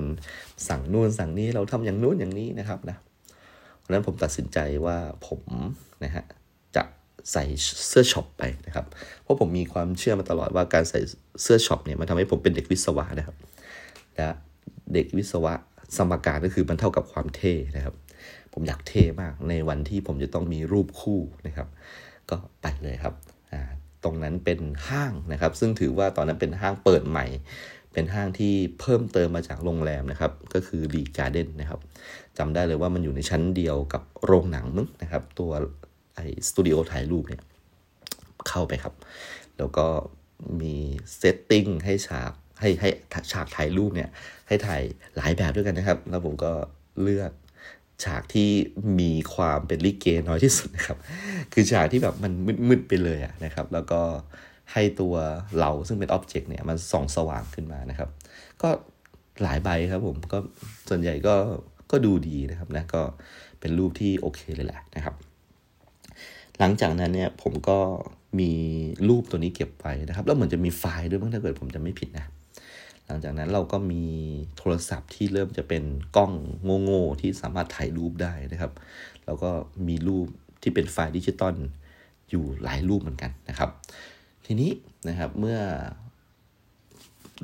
[0.67, 2.97] สั่งนู่นสั่งนี้เราทำอย่างนู้นอย่างนี้นะครับนะ
[3.79, 4.97] เพราะนั้นผมตัดสินใจว่า
[5.27, 5.41] ผม
[6.03, 6.25] นะฮะ
[6.75, 6.83] จะ
[7.31, 7.43] ใส่
[7.87, 8.85] เสื้อช็อปไปนะครับ
[9.23, 10.99] เพราะผมมีความเชื่อมาตลอดว่าการใส่
[11.41, 13.35] เสื้อช็อปเนี่ยมันทำให้ผมเป็นเด็กวิศวะนะครับ
[14.15, 14.27] และ
[14.93, 15.53] เด็กวิศวะ
[15.97, 17.95] สมการก็คือมันเท่ากับความเท่นะครับ
[18.59, 21.67] ผมอยากเท่มากในวันที่ผมจะต้องมีรูปคู่นะครับ
[22.29, 23.13] ก็ไปเลยครับ
[24.03, 27.25] ตรงนั้นเป็นห้างนะครับ ซึ่งถือว่าตอนนั้นเป็นห้างเปิดใหม่
[27.93, 31.79] เป็นห้างที่เพิ่มเติมมาจากโรงแรมนะครับ ก็คือลีการ์เด้นนะครับ
[32.37, 35.51] จำได้เลยว่ามันอยู่ในชั้นเดียวกับโรงหนังมึงนะครับ ตัว
[36.15, 37.41] ไอสตูดิโอถ่ายรูปเนี่ย
[38.47, 38.93] เข้าไปครับ
[39.57, 39.85] แล้วก็
[40.61, 40.75] มี
[41.17, 42.89] setting ให้ฉากให้ให้
[43.31, 44.09] ฉากถ่ายรูปเนี่ย
[44.47, 44.81] ให้ถ่าย
[45.17, 46.51] หลายแบบด้วยกันนะครับ แล้วผมก็
[47.03, 47.31] เลือก
[48.03, 48.49] ฉากที่
[48.99, 50.97] มีความเป็นลิเกน้อยที่สุดนะครับ
[51.53, 52.31] คือฉากที่แบบมัน
[52.69, 54.01] มืดๆไปเลยอะนะครับ แล้วก็
[54.73, 55.15] ให้ตัว
[55.59, 58.09] เราซึ่งเป็นอ็อบเจกต์เนี่ยมันส่องสว่างขึ้นมานะครับ
[58.61, 58.69] ก็
[59.43, 60.37] หลายใบครับผมก็
[60.89, 61.35] ส่วนใหญ่ก็
[61.91, 63.01] ก็ดูดีนะครับนะก็
[63.59, 65.15] เป็นรูปที่โอเคเลยแหละนะครับ
[66.59, 67.79] หลังจากนั้นเนี่ยผมก็
[68.39, 68.51] มี
[69.07, 72.25] รูปตัวนี้เก็บไปนะครับ แล้วเหมือนจะมีไฟล์ด้วยมั้งถ้าเกิดผมจะไม่ผิดนะ
[73.07, 74.03] หลังจากนั้นเราก็มี
[74.57, 75.83] โทรศัพท์ที่เริ่มจะเป็น
[76.15, 76.31] กล้อง
[76.83, 78.71] โง่ๆที่สามารถถ่ายรูปได้นะครับ
[79.25, 79.49] แล้วก็
[79.87, 80.27] มีรูป
[80.61, 81.55] ที่เป็นไฟล์ดิจิตอล
[82.29, 83.69] อยู่หลายรูปเหมือนกันนะครับ
[84.45, 84.71] ทีนี้
[85.09, 85.57] นะครับเมื่อ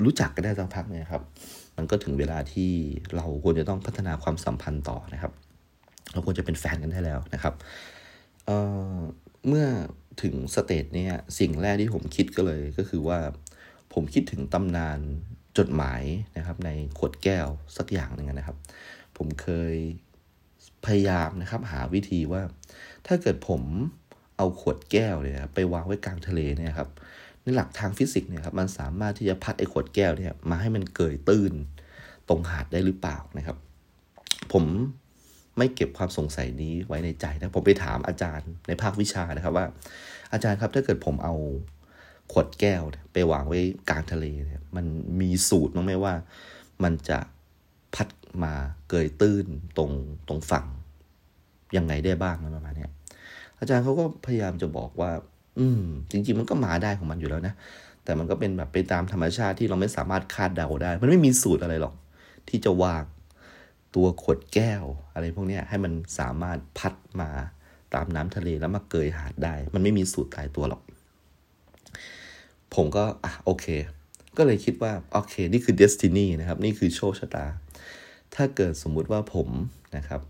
[0.03, 1.23] รู้จักกันได้สักพักเนี่ยครับ
[1.77, 2.71] มันก็ถึงเวลาที่
[3.15, 5.31] เราควรจะต้องพัฒนาความสัมพันธ์ต่อนะครับ
[6.11, 8.49] เราควรจะเป็นแฟนกันได้แล้วนะครับ
[9.47, 9.65] เมื่อ
[10.21, 13.19] ถึง stage เนี่ยสิ่งแรกที่ผมคิดก็เลยก็คือว่า
[13.93, 14.99] ผมคิดถึงตำนาน
[15.57, 16.01] จดหมาย
[16.37, 18.57] นะครับ ในขวดแก้วสักอย่างหนึ่งนะครับ
[19.17, 19.75] ผมเคย
[20.85, 22.41] พยายามนะครับ หาวิธีว่า
[23.07, 23.61] ถ้าเกิดผม
[24.37, 26.89] เอาขวดแก้วเนี่ยไปวางไว้กลางทะเลเนี่ยครับ
[27.41, 31.53] ในหลักทางฟิสิกส์เนี่ยครับมันสามารถที่จะพัดไอ้ขวดแก้วเนี่ยมาให้มันเกยตื้น
[32.29, 33.57] ตรงหาดได้หรือเปล่านะครับ
[34.53, 34.65] ผม
[35.57, 39.65] ไม่เก็บความสงสัยนี้ไว้ในใจนะผมไปถามอาจารย์ในภาควิชานะครับว่า
[40.33, 41.35] อาจารย์ครับถ้าเกิดผมเอา
[42.31, 42.81] ขวดแก้ว
[43.13, 43.59] ไปวางไว้
[43.89, 44.85] กลางทะเลเนี่ยมัน
[45.21, 46.13] มีสูตรมั้งไหมว่า
[46.83, 47.19] มันจะ
[47.95, 48.07] พัด
[48.43, 48.53] มา
[48.89, 49.45] เกยตื้น
[49.77, 49.91] ตรง
[50.27, 50.65] ตรงฝั่ง
[51.77, 52.87] ยังไงได้บ้างประมาณนี้
[53.59, 55.11] อาจารย์เขาก็พยายามจะบอกว่า
[55.59, 55.81] อืม
[56.11, 57.53] จริง ๆ มันก็มาได้ของมันอยู่แล้วนะ
[58.03, 61.95] แต่มันก็เป็นแบบไปตามธรรมชาติที่เราไม่สามารถคาดเดาได้ มันไม่มีสูตรอะไรหรอก
[62.49, 63.03] ที่จะวาง
[63.95, 64.83] ตัวขวดแก้ว
[65.13, 67.29] อะไรพวกนี้ให้มันสามารถพัดมา
[67.93, 70.81] ตามน้ำทะเลแล้วมาเกยหาดได้ มันไม่มีสูตรตายตัวหรอก
[72.75, 73.65] ผมก็อะโอเค
[74.37, 77.45] ก็เลยคิดว่าโอเค นี่คือ destiny นะครับ นี่คือโชคชะตา
[78.35, 79.47] ถ้าเกิดสมมุติว่าผม
[79.97, 80.21] นะครับ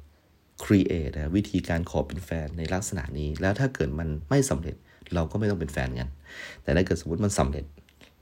[0.63, 4.75] create นะวิธีการขอเป็นแฟนในลักษณะนี้ แล้วถ้าเกิดมันไม่สำเร็จ
[5.13, 6.09] เราก็ไม่ต้องเป็นแฟนกัน
[6.63, 7.65] แต่ถ้าเกิดสมมติมันสำเร็จ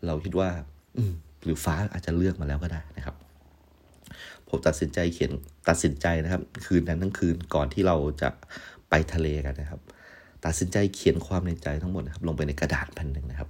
[0.06, 0.50] เราคิดว่า
[0.98, 1.04] อื
[1.44, 3.16] หรือฟ้าอาจจะเลือกมาแล้วก็ได้นะครับ
[4.48, 5.32] ผมตัดสินใจเขียน
[5.70, 8.30] ตัดสินใจนะครับ คืนนั้นทั้งคืนก่อนที่เราจะ
[8.90, 9.82] ไปทะเลกันนะครับ
[10.46, 13.50] ตัดสินใจเขียนความในใจทั้งหมดนะครับ ลงไปในกระดาษแผ่นหนึ่งนะครับ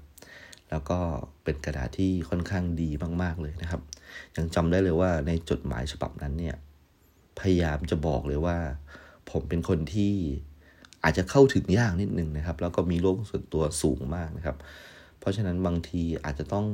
[0.71, 0.97] แล้วก็
[1.43, 2.89] เป็นกระดาษที่ค่อนข้างดี
[3.21, 3.81] มาก ๆเลยนะครับ
[4.35, 6.55] ยังจำได้เลยว่าในจดหมายฉบับนั้นเนี่ย
[7.39, 8.57] พยายามจะบอกเลยว่า
[9.31, 10.13] ผมเป็นคนที่
[11.03, 14.57] อาจจะเข้าถึงยากนิดนึงนะครับ แล้วก็มีโลกส่วนตัวสูงมากนะครับ
[15.19, 16.67] เพราะฉะนั้นบางทีอาจจะต้อง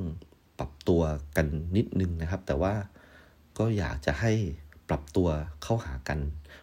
[0.60, 1.01] ปรับตัว
[1.38, 2.73] กันนิดนึงนะครับ แต่ว่า
[3.57, 4.31] ก็อยากจะให้
[4.89, 5.27] ปรับตัว
[5.63, 6.19] เข้าหากัน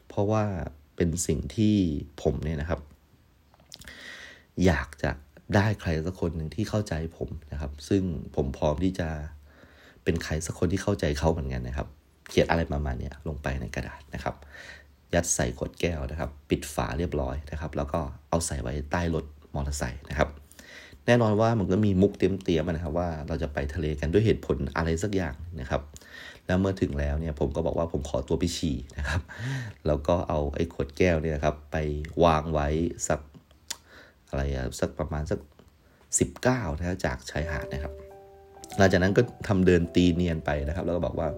[0.09, 0.45] เพราะว่า
[0.97, 1.77] เป็นสิ่งที่
[2.23, 2.81] ผมเนี่ยนะครับ
[4.65, 5.11] อยากจะ
[5.55, 8.03] ได้ใครสักคนหนึ่งที่เข้าใจผมนะครับ ซึ่ง
[8.37, 9.09] ผมพร้อมที่จะ
[10.05, 11.89] เป็นใครสักคนที่เข้าใจเขาเหมือนกันนะครับ
[12.29, 14.35] เขียนอะไรประมาณนี้ลงไปในกระดาษนะครับ
[15.15, 20.29] ยัดใส่ขวดแก้วนะครับ ปิดฝาเรียบร้อยนะครับ แล้วก็เอาใส่ไว้ใต้รถมอเตอร์ไซค์นะครับ
[21.07, 25.83] แน่นอนว่ามันก็มีมุกเตรียมนะครับ ว่าเราจะไปทะเลกันด้วยเหตุผลอะไรสักอย่างนะครับ
[26.47, 29.21] แล้วเมื่อถึงแล้วเนี่ยผมก็บอกว่าผมขอตัวไปฉี่นะครับ
[29.87, 31.77] แล้วก็เอาไอ้ขวดแก้วเนี่ยครับ ไป
[32.25, 32.69] วางไว้
[33.09, 33.21] สัก
[34.35, 35.39] อะไรอะสักประมาณสัก
[36.19, 37.95] สิบเก้านะจากชายหาดนะครับ
[38.79, 41.29] หลังจากนั้นก็ทำเดินตีเนียนไปนะครับ แล้วก็บอกว่า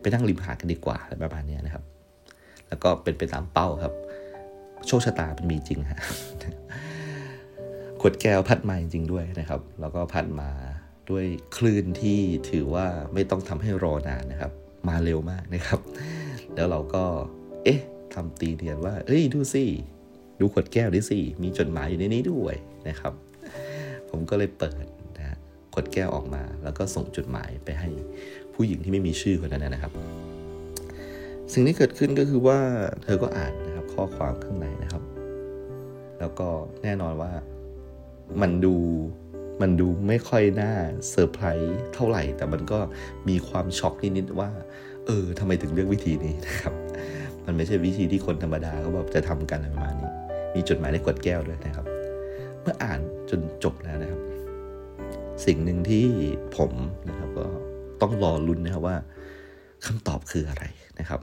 [0.00, 1.84] ไปนั่งริมหาดกันดีกว่าอะไรประมาณนี้นะครับ
[2.68, 3.94] แล้วก็เป็นไปตามเป้าครับ
[4.86, 6.00] โชคชะตาเป็นมีจริงฮะ
[8.00, 10.50] ขวดแก้วพัดมาจริงด้วยนะครับ แล้วก็พัดมา
[11.10, 11.24] ด้วย
[11.56, 14.52] คลื่นที่ถือว่าไม่ต้องทำให้รอนานนะครับ
[14.88, 15.80] มาเร็วมากนะครับ
[16.54, 17.04] แล้วเราก็
[17.64, 17.80] เอ๊ะ
[18.14, 19.64] ทำตีเนียนว่า เอ้ย ดูสิ
[20.40, 22.54] ดูขวดแก้วดิสิมีจดหมายอยู่ในนี้ด้วย
[22.88, 23.12] นะครับ
[24.10, 24.84] ผมก็เลยเปิด
[25.74, 27.88] ขวดแก้วออกมา แล้วก็ส่งจดหมายไปให้
[28.54, 29.92] ผู้หญิงที่ไม่มีชื่อคนนั้นนะครับ
[31.52, 32.58] สิ่งที่เกิดขึ้นก็คือว่า
[33.04, 35.02] เธอก็อ่านนะครับข้อความข้างในนะครับ
[36.18, 36.48] แล้วก็
[36.82, 37.32] แน่นอนว่า
[38.40, 38.74] มันดู
[39.60, 40.72] มันดูไม่ค่อยน่า
[41.10, 42.78] เซอร์ไพรส์เท่าไหร่ แต่มันก็
[43.28, 44.50] มีความช็อกนิดๆว่า
[45.06, 46.74] เออทำไมถึงเลือกวิธีนี้นะครับ
[47.44, 50.10] มันไม่ใช่วิธีที่คนธรรมดาเขาแบบจะทำกันประมาณนี้
[50.56, 51.86] มีจดหมายในขวดแก้วด้วยนะครับ
[52.60, 54.20] เมื่ออ่านจนจบแล้วนะครับ
[55.46, 56.06] สิ่งหนึ่งที่
[56.56, 56.72] ผม
[57.08, 57.46] นะครับก็
[58.02, 58.96] ต้องรอลุ้นนะครับว่า
[59.86, 60.64] คำตอบคืออะไร
[60.98, 61.20] นะครับ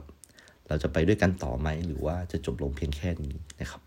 [0.68, 3.82] เราจะไปด้วยกันต่อไหมหรือว่าจะจบลงเพียงแค่นี้นะครับ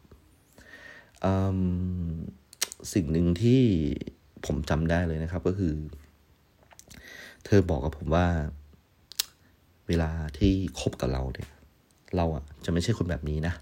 [2.93, 3.61] สิ่งหนึ่งที่
[4.45, 5.73] ผมจำได้เลยนะครับก็คือ
[7.45, 8.27] เธอบอกกับผมว่า
[9.87, 11.49] เวลาที่คบกับเราเนี่ย
[12.15, 13.53] เราอะจะไม่ใช่คนแบบนี้นะ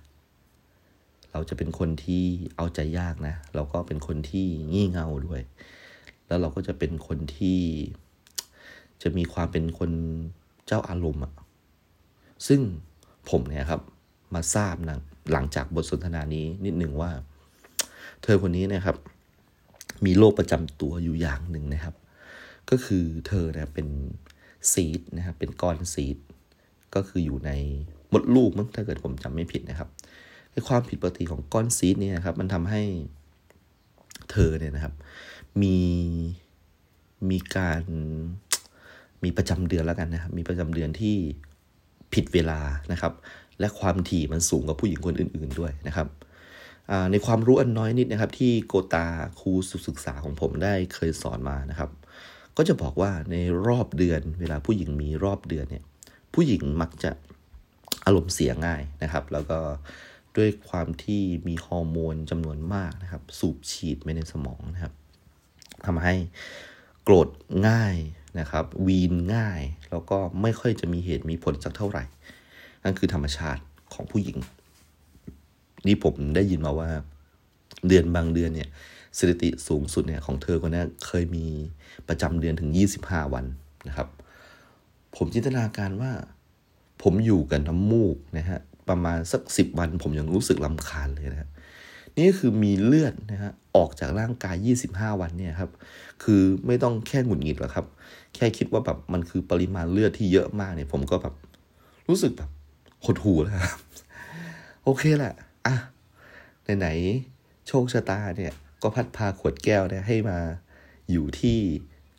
[1.35, 2.23] เราจะเป็นคนที่
[2.55, 5.41] เอาใจยากนะเราก็เป็นคนที่งี่เง่าด้วย
[6.27, 7.59] แล้วเราก็จะเป็นคนที่
[9.01, 9.91] จะมีความเป็นคน
[10.65, 11.33] เจ้าอารมณ์อะ
[12.47, 12.61] ซึ่ง
[13.29, 13.81] ผมเนี่ยครับ
[14.33, 14.99] มาทราบนะ
[15.31, 17.11] หลังจากบทสนทนานี้นิดหนึ่งว่า
[18.23, 18.97] เธอคนนี้นะครับ
[20.05, 21.95] มีโรคประจำตัวอยู่อย่างหนึ่งนะครับ
[22.69, 23.87] ก็คือเธอเนี่ยเป็น
[24.71, 26.17] ซีดนะครับเป็นก้อนซีด
[26.95, 27.51] ก็คืออยู่ใน
[28.13, 29.89] มดลูกมั้งถ้าเกิดผมจำไม่ผิดนะครับ
[30.67, 32.81] ความผิดปกติของก้อนซีดเนี่ยครับ มันทำให้
[34.31, 34.93] เธอเนี่ยนะครับ
[35.61, 35.77] มี
[37.29, 37.83] มีการ
[39.23, 41.17] มีประจำเดือนแล้วกันนะครับ มีประจำเดือนที่
[42.13, 42.59] ผิดเวลา
[42.91, 43.13] นะครับ
[43.59, 46.07] และความถี่มันสูงกว่าผู้หญิงคนอื่น ๆด้วยนะครับ
[47.11, 49.07] ในความรู้อันน้อยนิดนะครับ ที่โกตา
[49.39, 49.51] ครู
[49.87, 51.89] ศึกษาของผมได้เคยสอนมานะครับ
[52.57, 53.35] ก็จะบอกว่าใน
[53.67, 55.83] รอบเดือน เวลาผู้หญิงมีรอบเดือนเนี่ย
[56.33, 57.11] ผู้หญิงมักจะ
[58.05, 59.59] อารมณ์เสียง่ายนะครับ แล้วก็
[60.37, 64.93] ด้วยความที่มีฮอร์โมนจำนวนมากนะครับ สูบฉีดไปในสมองนะครับ
[65.85, 66.15] ทำให้
[67.03, 67.27] โกรธ
[67.67, 67.95] ง่าย
[68.39, 72.03] นะครับ วีนง่าย แล้วก็ไม่ค่อยจะมีเหตุมีผลสักเท่าไหร่
[72.83, 73.61] นั่นคือธรรมชาติ
[73.93, 74.37] ของผู้หญิง
[75.87, 76.89] นี่ผมได้ยินมาว่า
[77.87, 78.69] เดือนบางเดือนเนี่ย
[79.17, 81.45] สถิติสูงสุดเนี่ยของเธอคนนี้เคยมี
[82.07, 82.69] ประจำเดือนถึง
[83.01, 83.45] 25 วัน
[83.87, 84.07] นะครับ
[85.15, 86.11] ผมจินตนาการว่า
[87.03, 91.49] ผมอยู่กับน้ำมูกนะฮะ ประมาณสักสิบวัน ผมยังรู้สึกลำคาญเลยนะ
[92.17, 94.55] นี่คือมีเลือดนะฮะออกจากร่างกาย
[94.91, 95.71] 25 วันเนี่ยครับ
[96.23, 97.85] คือไม่ต้องแค่หงุดหงิดหรอกครับ
[98.35, 101.33] แค่คิดว่าแบบมันคือปริมาณเลือดที่เยอะมากเนี่ย ผมก็แบบ
[102.09, 102.49] รู้สึกแบบ
[103.05, 103.79] หดหูแล้วครับ
[104.83, 105.33] โอเคแหละ
[105.65, 105.75] อะ
[106.79, 110.37] ไหนๆโชคชะตาเนี่ย ก็พัดพาขวดแก้วเนี่ยให้มา
[111.11, 111.57] อยู่ที่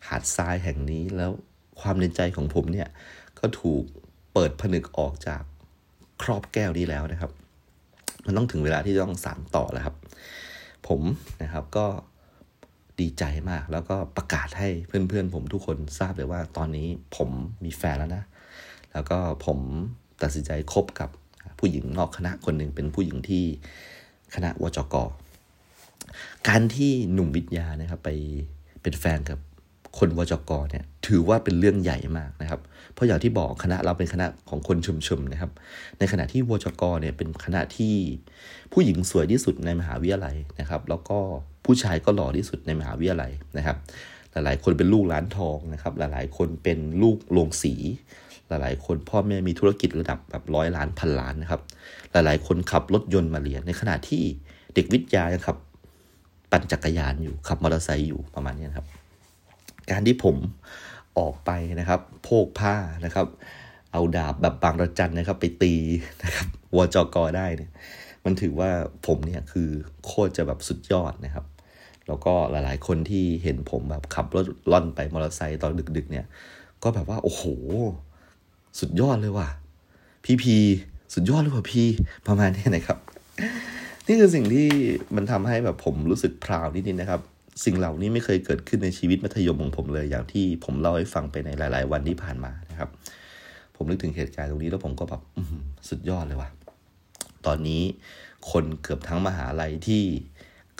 [0.07, 1.31] หาดทรายแห่งนี้แล้ว
[1.81, 2.88] ความในใจของผมเนี่ย
[3.38, 3.85] ก็ถูก
[4.33, 5.42] เปิดผนึกออกจาก
[6.22, 7.31] ครอบแก้วนี้แล้วนะครับ
[8.26, 9.96] มันต้องถึงเวลาที่ต้องสานต่อแล้วครับ
[10.88, 11.00] ผม
[11.42, 11.87] นะครับก็
[13.00, 17.31] ดีใจมาก แล้วก็ประกาศให้เพื่อนๆ ผมทุกคนทราบเลยว่าตอนนี้ผม
[17.64, 18.24] มีแฟนแล้วนะ
[18.92, 19.59] แล้วก็ผม
[20.22, 21.11] ตัดสินใจคบกับ
[21.59, 23.44] ผู้หญิงนอกคณะคนหนึ่งเป็นผู้หญิงที่
[24.35, 24.94] คณะวจก
[26.48, 28.11] การที่หนุ่มวิทยานะครับ ไป
[28.83, 29.38] เป็นแฟนกับ
[29.99, 32.61] คนวจกเนี่ยถือว่าเป็นเรื่องใหญ่มากนะครับ
[32.95, 35.51] เพราะอย่างที่บอกคณะเราเป็นคณะของคนชุมๆนะครับ
[35.99, 37.95] ในขณะที่วจกเนี่ยเป็นคณะที่
[38.73, 41.19] ผู้หญิงสวยที่สุดในมหาวิทยาลัยนะครับ แล้วก็
[41.65, 43.77] ผู้ชายก็หล่อที่สุดในมหาวิทยาลัยนะครับ
[44.33, 47.75] หลายๆ คนเป็นลูกร้านทองนะครับ หลายๆ คนเป็นลูกโรงสี
[48.49, 51.61] หลายๆ คนพ่อแม่มีธุรกิจระดับแบบร้อยล้านพันล้านนะครับ
[52.13, 54.23] หลายๆ คนขับรถยนต์มาเรียน ในขณะที่
[54.75, 55.57] เด็กวิทยาครับ
[56.51, 58.87] ปั่นจักรยานอยู่ขับมอเตอร์ไซค์อยู่ประมาณนี้ครับ
[59.90, 60.37] การที่ผม
[61.18, 63.27] ออกไปนะครับ โพกผ้านะครับ
[63.92, 65.75] เอาดาบแบบบางระจันนะครับ ไปตี
[66.22, 66.46] นะครับ
[66.77, 67.70] วจกได้เนี่ย
[68.25, 68.70] มันถือว่า
[69.07, 69.68] ผมเนี่ยคือ
[70.05, 71.44] โคตรจะแบบสุดยอดนะครับ
[72.07, 76.27] แล้วก็หลายๆ คนที่เห็นผมแบบขับรถล่อนไปมอเตอร์ไซค์ตอนดึก ๆ เนี่ย
[76.83, 77.42] ก็แบบว่าโอ้โห
[78.81, 79.49] สุดยอดเลยว่ะ
[80.25, 80.57] พี่พี
[81.14, 81.87] สุดยอดเลยว่ะพี่
[82.27, 82.99] ประมาณนี้นะครับ
[84.07, 84.66] นี่คือสิ่งที่
[85.16, 87.20] มันทำให้แบบผมรู้สึกพราวนิดๆนะครับ
[87.64, 92.90] สิ่งเหล่านี้ไม่เคยเกิดขึ้นในชีวิตมัธยมของผมเลย อย่างที่ผมเล่าให้ฟังไปในหลาย ๆ วันที่ผ่านมานะครับ
[93.77, 95.23] ผมนึกถึงเหตุการณ์ตรงนี้แล้วผมก็แบบ
[95.88, 96.51] สุดยอดเลยว่ะ
[97.47, 97.83] ตอนนี้
[98.51, 100.03] คนเกือบทั้งมหาลัยที่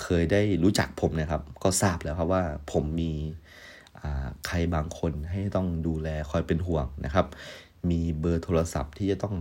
[0.03, 3.13] เคยได้รู้จักผมนะครับ ก็ทราบแล้วครับว่าผมมี
[4.47, 7.27] ใครบางคนให้ต้องดูแลคอยเป็นห่วงนะครับ
[7.91, 9.37] มีเบอร์โทรศัพท์ที่จะต้อง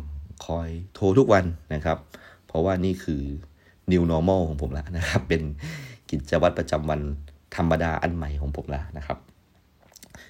[0.46, 1.98] คอยโทรทุกวันนะครับ
[2.48, 3.22] เพราะว่านี่คือ
[3.92, 5.42] new normal ของผมแล้วนะครับ เป็น
[6.10, 7.02] กิจวัตรประจำวัน
[7.56, 9.18] ธรรมดาอันใหม่ของผมแล้วนะครับ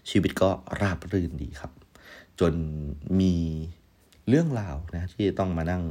[0.10, 0.50] ชีวิตก็
[0.82, 1.72] ราบรื่นดีครับ
[2.40, 2.54] จน
[3.20, 3.34] มี
[4.30, 5.84] เรื่องราวนะที่ต้องมานั่ง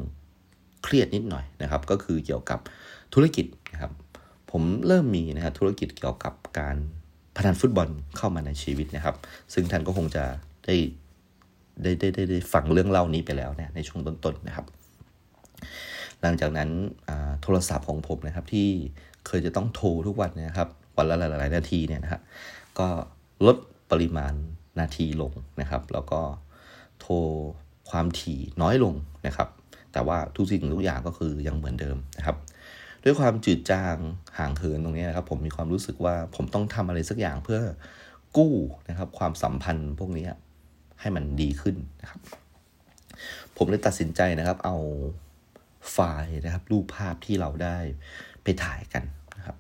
[0.85, 2.59] เครียดนิดหน่อยนะครับ ก็คือเกี่ยวกับ
[3.15, 3.93] ธุรกิจนะครับ
[4.51, 6.77] ผมเริ่มมีนะครับธุรกิจเกี่ยวกับการ
[7.37, 9.17] พนันฟุตบอลเข้ามาในชีวิตนะครับ
[9.55, 10.25] ซึ่งท่านก็คงจะ
[10.67, 10.77] ได้
[11.83, 14.67] ได้ได้ได้ได้ฟังเรื่องเล่านี้ไปแล้วเนี่ยในช่วงต้นๆนนะครับ
[16.25, 16.71] หลังจากนั้น
[17.43, 18.69] โทรศัพท์ของผมนะครับที่
[19.27, 22.21] เคยจะต้องโทรทุกวันนะครับวันละหลายๆนาทีเนี่ยนะฮะ
[22.79, 22.87] ก็
[23.47, 23.57] ลด
[23.91, 24.35] ปริมาณ
[24.81, 26.21] นาทีลงนะครับ แล้วก็
[27.01, 27.15] โทร
[27.91, 28.95] ความถี่น้อยลง
[29.27, 29.49] นะครับ
[29.93, 32.37] แต่ว่าทุกสิ่งทุกอย่างก็คือยังเหมือนเดิมนะครับ
[33.05, 33.97] ด้วยความจืดจาง
[34.39, 37.61] ห่างเหินตรงนี้นะครับ ผมมีความรู้สึกว่าผมต้องทำอะไรสักอย่างเพื่อ
[38.37, 38.55] กู้
[38.89, 40.27] นะครับ ความสัมพันธ์พวกนี้
[41.01, 42.21] ให้มันดีขึ้นนะครับ
[43.57, 44.77] ผมเลยตัดสินใจนะครับ เอา
[45.93, 47.79] ไฟล์นะครับ รูปภาพที่เราได้
[48.43, 49.05] ไปถ่ายกัน
[49.37, 49.57] นะครับ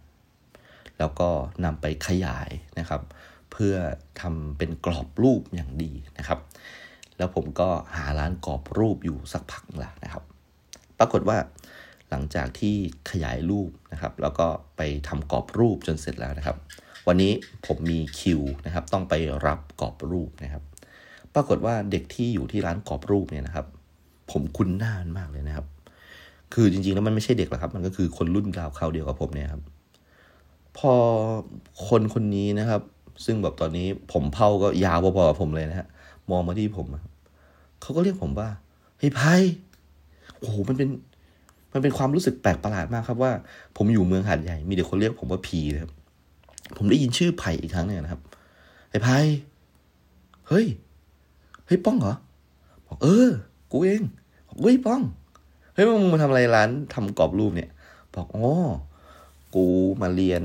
[0.99, 1.29] แล้วก็
[1.65, 3.03] นำไปขยายนะครับ
[3.53, 3.75] เพื่อ
[4.21, 6.41] ทำเป็นกรอบรูปอย่างดีนะครับ
[7.19, 10.23] แล้วผมก็หาร้านกรอบรูปอยู่สักพักแล้วนะครับ
[10.99, 11.39] ปรากฏว่า
[12.11, 12.75] หลังจากที่
[13.11, 16.57] ขยายรูปนะครับ แล้วก็ไปทำกรอบรูปจนเสร็จแล้วนะครับ
[17.09, 17.33] วันนี้
[17.67, 19.15] ผมมีคิวนะครับ ต้องไป
[19.47, 20.63] รับกรอบรูปนะครับ
[21.35, 23.67] ปรากฏว่าเด็กที่อยู่ที่ร้านกรอบรูปเนี่ยนะครับ
[24.31, 25.67] ผมคุ้นหน้ามากเลยนะครับ
[26.55, 29.63] คือจริงๆแล้วมันไม่ใช่เด็กหรอกครับ มันก็คือคนรุ่นราวคราวเดียวกับผมเนี่ยครับ
[30.79, 30.93] พอ
[31.89, 32.83] คนคนนี้นะครับ
[33.25, 35.87] ซึ่งแบบตอนนี้ผมเผาก็ยาวพอๆกับผมเลยนะฮะ
[36.31, 36.87] มองมาที่ผม
[37.81, 38.49] เขาก็เรียกผมว่า
[38.99, 39.35] เฮ้ยไพ่
[40.39, 40.89] โอ้โหมันเป็น
[41.73, 43.33] มันเป็นความรู้สึกแปลกประหลาดมากครับว่า
[43.77, 45.93] ผมอยู่เมืองหาดใหญ่ มีแต่คนเรียกผมว่าพีนะครับ
[46.77, 48.21] ผมได้ยินชื่อไผ่อีกครั้งหนึ่งนะครับ
[48.91, 49.17] ไอ้ไพ่
[50.49, 50.67] เฮ้ย
[51.67, 52.15] เฮ้ยป้องเหรอ
[52.87, 53.29] บอกเออ
[53.71, 54.03] กูเอง
[54.49, 55.03] บอกเฮ้ยป้อง
[55.75, 57.71] เฮ้ยมึงมาทำอะไรร้านทำกรอบรูปเนี่ย
[58.15, 58.49] บอกอ๋อ
[59.55, 59.67] กู
[60.03, 60.43] มาเรียน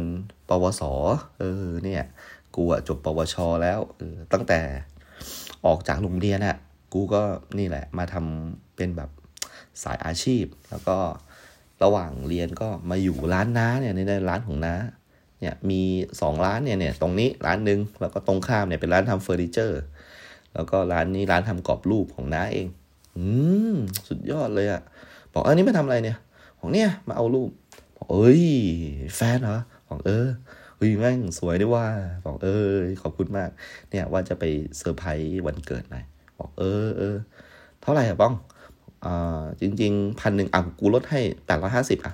[0.49, 0.81] ปวส
[1.39, 2.03] เออ เนี่ย
[2.55, 4.59] กูอะจบปวชแล้วเออตั้งแต่
[5.65, 6.57] ออกจากโรงเรียนอะ
[6.93, 7.21] กูก็
[7.59, 9.09] นี่แหละ มาทำเป็นแบบ
[9.83, 10.97] สายอาชีพ แล้วก็
[11.83, 14.75] ระหว่างเรียนก็มาอยู่ร้านน้าเนี่ยในร้านของน้า
[15.39, 15.81] เนี่ยมี
[16.21, 19.81] สองร้านเนี่ยเนี่ยตรงนี้ร้านหนึ่งแล้วก็ตรงข้ามเนี่ยเป็นร้านทำเฟอร์นิเจอร์
[20.53, 22.67] แล้วก็ร้านนี้ร้านทำกรอบรูปของน้าเอง
[23.17, 23.23] อื
[23.73, 23.75] ม
[24.07, 24.81] สุดยอดเลยอะ
[25.33, 26.17] บอกเออนี่มาทำอะไรเนี่ย
[26.59, 27.49] บอกเนี่ยมาเอารูป
[27.97, 28.43] บอกเอ้ย
[29.15, 30.27] แฟนเหรอบอกเออ
[30.77, 31.85] เฮ้ยแม่งสวยด้วยว่ะ
[32.25, 33.49] บอกเออขอบคุณมาก
[33.89, 34.43] เนี่ยว่าจะไป
[34.77, 36.05] เซอร์ไพรส์วันเกิดหน่อย
[36.39, 37.15] บอกเออเออ
[37.81, 38.33] เท่าไหร่อะป้อง
[39.05, 42.13] อ่าจริงๆพันหนึ่งอะกูลดให้แปดร้อยห้าสิบอะ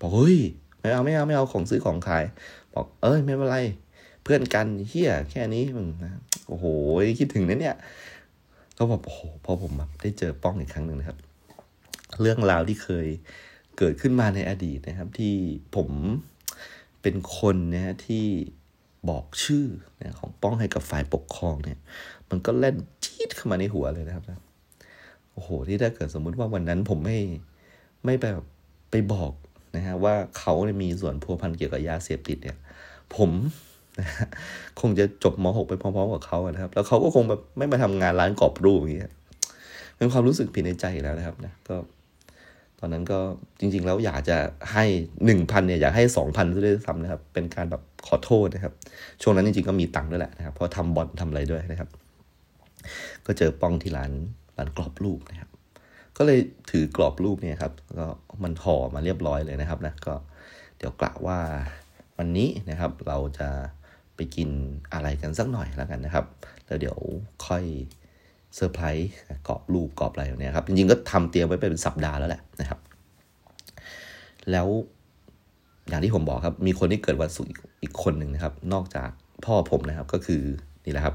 [0.00, 0.38] บอกเฮ้ย
[0.80, 2.24] ไม่เอาไม่เอาไม่เอาของซื้อของขาย
[2.74, 3.58] บอกเอ้ยไม่เป็นไร
[4.22, 6.10] เพื่อนกันเฮ้ยแค่นี้มึงนะ
[6.48, 6.64] โอ้โห
[7.18, 7.76] คิดถึงนะเนี่ย
[8.74, 11.18] แล้วแบบโอ้โหพอผมแบบได้เจอป้องอีกครั้งหนึ่งนะครับ
[12.20, 13.06] เรื่องราวที่เคย
[13.78, 15.34] เกิดขึ้นมาในอดีตนะครับ ที่
[15.76, 15.90] ผม
[17.02, 18.26] เป็นคนนะฮะที่
[19.08, 19.66] บอกชื่อ
[20.00, 21.78] นะของป้องให้กับฝ่ายปกครองเนี่ย
[22.30, 24.40] มันก็เล่นจี๊ดเข้ามาในหัวเลยนะครับนะ
[25.32, 27.18] โอ้โหที่ถ้าเกิดสมมุติว่าวันนั้นผมไม่
[28.04, 28.44] ไม่แบบ
[28.90, 29.32] ไปบอก
[29.76, 32.56] นะฮะว่าเขาเมีส่วนพัวพันเกี่ยวกับยาเสพติดเนี่ย
[33.16, 33.30] ผม
[33.98, 34.08] นะ
[34.80, 39.12] คงจะจบม .6 ไปพร้อมๆกับเขานะครับ แล้วเขาก็คงแบบไม่มาทำงานร้านกรอบรูปอย่างเงี้ย
[39.96, 41.76] เป็นความรู้สึกผิดในใจแล้วนะครับนะก็
[42.80, 43.18] ตอนนั้นก็
[43.60, 44.38] จริง ๆ แล้วอยากจะ
[44.72, 44.84] ให้
[45.24, 48.74] หนึ่งพันเนี่ยอยากให้สองพันด้วยซ้ำนะครับ เป็นการแบบขอโทษนะครับ
[49.22, 51.88] ช่วงนั้นจริงๆก็มีตังค์ด้วยแหละนะครับเพราะทำบอลทำอะไรด้วยนะครับ
[53.26, 54.12] ก็เจอป้องที่ร้าน
[54.56, 55.50] ร้านกรอบรูปนะครับ
[56.16, 56.38] ก็เลย
[56.70, 58.06] ถือกรอบรูปเนี่ยครับก็
[58.42, 60.14] มันห่อมาเรียบร้อยเลยนะครับนะก็
[60.78, 61.38] เดี๋ยวกล่าวว่า
[62.18, 63.48] วันนี้นะครับเราจะ
[64.16, 64.48] ไปกิน
[64.92, 66.24] อะไรกันสักหน่อยแล้วกันนะครับ
[66.66, 66.98] แล้วเดี๋ยว
[67.46, 67.64] ค่อย
[68.56, 69.10] เซอร์ไพรส์
[69.48, 72.78] กรอบรูปกรอบอะไรเนี่ยครับ จริงๆก็ทำเตรียมไว้เป็นสัปดาห์แล้วแหละนะครับ
[74.50, 74.68] แล้ว
[75.88, 79.10] อย่างที่ผมบอกครับ มีคนที่เกิดวันศุกร์อีกคนหนึ่งนะครับ นอกจาก
[79.44, 80.42] พ่อผมนะครับก็คือ
[80.84, 81.14] นี่แหละครับ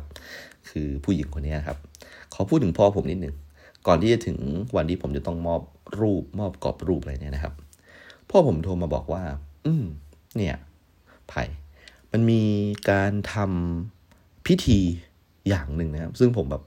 [0.70, 1.78] คือผู้หญิงคนนี้ครับ
[2.34, 3.36] ขอพูดถึงพ่อผมนิดหนึ่ง
[3.88, 4.38] ก่อนที่จะถึง
[4.76, 5.62] วันที่ผมจะต้องมอบ
[6.00, 7.54] รูปมอบกรอบรูปอะไรเนี่ยนะครับ
[8.30, 9.24] พ่อผมโทรมาบอกว่า
[9.66, 9.86] อืม
[10.38, 10.56] เนี่ย
[11.30, 11.44] ไผ่
[12.12, 12.42] มันมี
[12.90, 14.80] การทำพิธี
[15.50, 16.64] อย่างหนึ่งนะครับ ซึ่งผมแบบ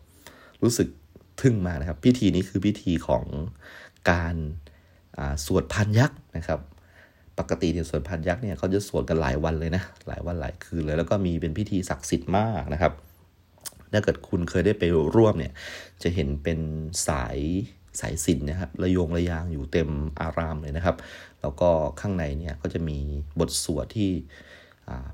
[0.63, 0.89] รู้สึก
[1.41, 3.25] ทึ่งมากนะครับ พิธีนี้คือพิธีของ
[4.11, 4.37] การ
[5.45, 6.61] สวดพันยักษ์นะครับ
[7.39, 12.93] ปกติเนี่ยสวดพันยักษ์เนี่ยเขาจะสวดกันหลายวันเลยนะ หลายวันหลายคืนเลยแล้วก็มีเป็นพิธีศักดิ์สิทธิ์มากนะครับ
[13.93, 15.53] ถ้าเกิดคุณเคยได้ไปร่วมเนี่ย
[16.03, 16.59] จะเห็นเป็น
[17.09, 17.39] สาย
[18.01, 19.89] สายสินนะครับระยงระยางอยู่เต็ม
[20.21, 20.97] อารามเลยนะครับ
[21.41, 22.99] แล้วก็ข้างในเนี่ยก็จะมี
[23.41, 24.11] บทสวดที่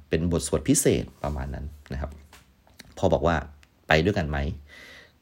[0.09, 2.11] เป็นบทสวดพิเศษประมาณนั้นนะครับ
[2.99, 3.37] พอบอกว่า
[3.89, 4.39] ไปด้วยกันไหม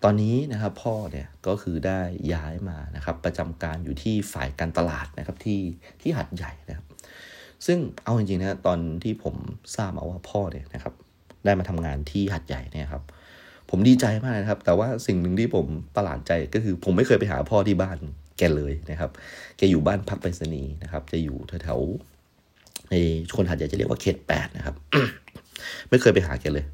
[0.04, 2.00] ตอนนี้นะครับพ่อเนี่ยก็คือได้
[2.32, 5.60] ย้ายมานะครับ ประจำการอยู่ที่ฝ่ายการตลาดนะครับที่
[6.02, 6.86] ที่หัดใหญ่นะครับ
[7.66, 9.34] ซึ่งเอาจริงๆนะตอนที่ผม
[9.76, 10.94] ทราบมาว่าพ่อเนี่ยนะครับ
[11.44, 13.02] ได้มาทำงานที่หัดใหญ่เนี่ยครับ
[13.70, 17.98] ผมดีใจมากนะครับ แต่ว่าสิ่งหนึ่งที่ผมประหลาดใจก็คือ ผมไม่เคยไปหาพ่อที่บ้าน
[18.38, 19.10] แกเลยนะครับ
[19.56, 22.94] แกอยู่บ้านพักไปรษณีย์นะครับ จะอยู่แถวๆใน
[23.36, 24.74] คนหัดใหญ่จะเรียกว่าเขตแปดนะครับ
[25.88, 26.64] ไม่เคยไปหาแกเลย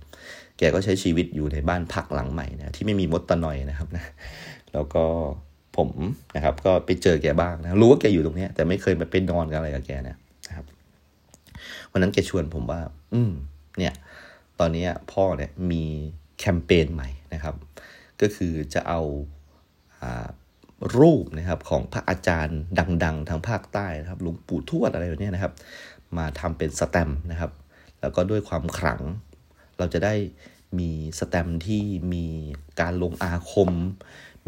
[0.58, 4.04] แกก็ใช้ชีวิตอยู่ในบ้านพักหลังใหม่นะที่ไม่มีมดตะนอยนะครับนะ
[4.72, 5.04] แล้วก็
[5.76, 5.90] ผม
[6.36, 10.16] นะครับ ก็ไปเจอแกบ้างนะรู้ว่าแกอยู่ตรงนี้แต่ไม่เคยไปเป็นนอนกันอะไรกับแกนะ
[10.56, 10.66] ครับ
[11.90, 12.80] วันนั้นแกชวนผมว่า
[13.12, 13.32] อืม
[13.78, 13.94] เนี่ย
[14.60, 15.84] ตอนนี้พ่อเนี่ยมี
[16.38, 17.54] แคมเปญใหม่นะครับ
[18.20, 19.00] ก็คือจะเอา
[20.02, 20.28] อา
[20.98, 22.60] รูปนะครับของพระอาจารย์
[23.04, 25.52] ดัง ๆ ทางภาคใต้นะครับหลวงปู่ทวดอะไรแบบนี้นะครับ
[26.16, 27.50] มาทำเป็นสแตมนะครับ
[28.00, 29.00] แล้วก็ด้วยความขลัง
[29.78, 30.14] เราจะได้
[30.78, 31.82] มีสแตมที่
[32.14, 32.26] มี
[32.80, 33.70] การลงอาคม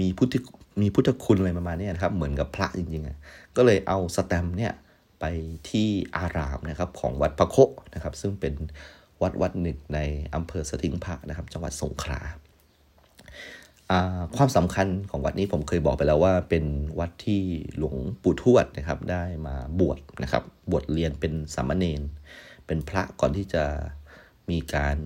[0.00, 0.34] มีพุทธ
[0.80, 4.72] มีพุทธคุณอะไรประมาณนี้นะครับ เหมือนกับพระจริงๆ ก็เลยเอาสแตมเนี่ย
[5.20, 5.24] ไป
[5.70, 7.56] ที่อารามนะครับของวัดพระโค
[7.94, 8.54] นะครับ ซึ่งเป็น
[9.22, 9.98] วัดวัดหนึ่งใน
[10.34, 12.20] อำเภอสถิงพระนะครับ จังหวัดสงขลา
[14.36, 16.64] ความสำคัญของวัดนี้ผมเคยบอกไปแล้วว่า เป็น
[16.98, 17.42] วัดที่
[17.78, 22.02] หลวงปู่ทวดนะครับ ได้มาบวชนะครับ บวชเรียนเป็นสามเณร
[22.66, 23.64] เป็นพระก่อนที่จะ
[24.50, 24.96] มีการ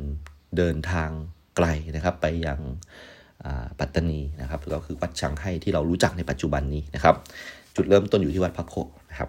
[0.56, 1.10] เดินทาง
[1.56, 1.66] ไกล
[1.96, 2.60] นะครับ ไปยัง
[3.78, 7.14] ปัตตานีนะครับก็คือวัดชังไห้ที่เรารู้จักในปัจจุบันนี้นะครับ
[7.76, 8.74] จุดเริ่มต้นอยู่ที่วัดพระโค
[9.10, 9.28] นะครับ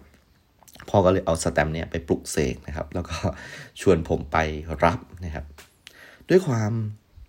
[0.90, 3.16] พ่อก็เลยเอาสแตมป์เนี่ยไปปลุกเสกนะครับ แล้วก็
[3.82, 4.38] ชวนผมไป
[4.84, 5.46] รับนะครับ
[6.30, 6.72] ด้วยความ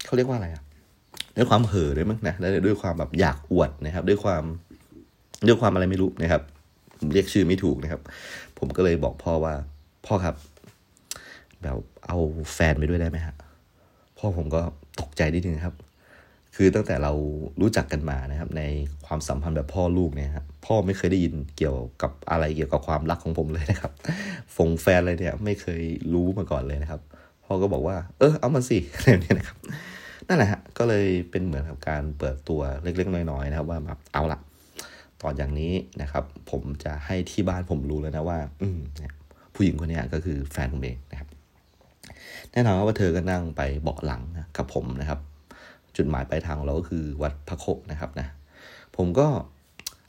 [0.07, 0.63] เขาเรียกว่าอะไรอะ
[1.37, 4.43] ด้วยความเห่อด้วยมั้งนะแล้วด้วยความแบบอยากอวดนะครับ ด้วยความ
[5.47, 6.43] ด้วยความอะไรไม่รู้นะครับ
[7.13, 8.01] เรียกชื่อไม่ถูกนะครับ
[8.59, 9.55] ผมก็เลยบอกพ่อว่า
[10.07, 10.37] พ่อครับ
[11.63, 11.77] แบบ
[12.07, 12.19] เอา
[12.55, 13.35] แฟนไปด้วยได้ไหมฮะ
[14.19, 14.61] พ่อผมก็
[15.01, 15.75] ตกใจนิดนึงครับ
[16.57, 17.13] คือตั้งแต่เรา
[17.61, 18.63] รู้จักกันมานะครับ ใน
[19.07, 23.93] ความสัมพันธ์แบบพ่อลูกเนี่ยครับพ่อไม่เคยได้ยินเกี่ยวกับอะไรเกี่ยวกับความรักของผมเลยนะครับ
[24.57, 25.83] ฟงแฟนอะไรเนี่ย ไม่เคย
[26.13, 27.01] รู้มาก่อนเลยนะครับ
[27.45, 29.57] พ่อก็บอกว่า เออเอามาสิอะไรเนี่ยนะครับ
[30.29, 34.39] นั่นแหละฮะก็เลยเป็นเหมือนกับการเปิดตัวเล็กๆน้อยๆนะครับ ว่าแบบเอาละ
[35.23, 38.79] ตอนอย่างนี้นะครับ ผมจะให้ที่บ้านผมรู้แล้วนะว่า อืม
[39.55, 41.14] ผู้หญิงคนนี้ก็คือแฟนผมเองน
[42.53, 45.21] แน่นอนว่าเธอก็นั่งไปเบาะหลังนะกับผมนะครับ
[45.97, 48.27] จุดหมายปลายทางของเราก็คือวัดพระโคนะครับนะ
[48.97, 49.27] ผมก็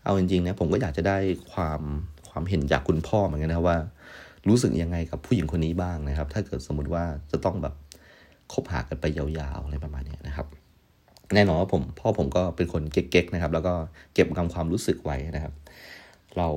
[0.03, 1.17] เอาจริงๆนะผมก็อยากจะได้
[1.53, 1.81] ความ
[2.29, 3.77] ความเห็นจากคุณพ่อเหมือนกันนะว่า
[4.49, 7.73] รู้สึกยังไงกับผู้หญิงคนนี้บ้างนะครับ ถ้าเกิดสมมติว่าจะต้องแบบ
[8.53, 9.25] คบหากันไปยา
[9.57, 10.47] วๆอะไรประมาณนี้นะครับ
[11.36, 13.73] แน่นอนว่าผมพ่อผมก็เป็นคนเก๊กๆนะครับ แล้วก็
[14.13, 15.53] เก็บกำความรู้สึกไว้นะครับ
[16.38, 16.49] เรา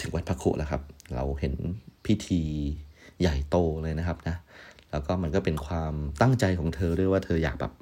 [0.00, 0.82] ถึงวัดพระโคแล้วครับ
[1.14, 1.54] เราเห็น
[2.06, 2.42] พิธี
[3.20, 4.36] ใหญ่โตเลยนะครับนะ
[4.96, 7.72] แล้วก็มันก็เป็นความตั้งใจของเธอด้วยว่าเธออยากแบบ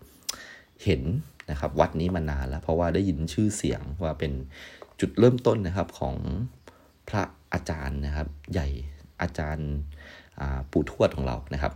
[0.85, 1.03] เห็น
[1.51, 4.33] นะครับ วัดนี้มานานแล้ว เพราะว่าได้ยินชื่อเสียงว่าเป็น
[5.01, 6.17] จุดเริ่มต้นนะครับของ
[7.09, 8.69] พระอาจารย์นะครับ ใหญ่
[9.23, 9.71] อาจารย์
[10.71, 11.73] ปู่ทวดของเรานะครับ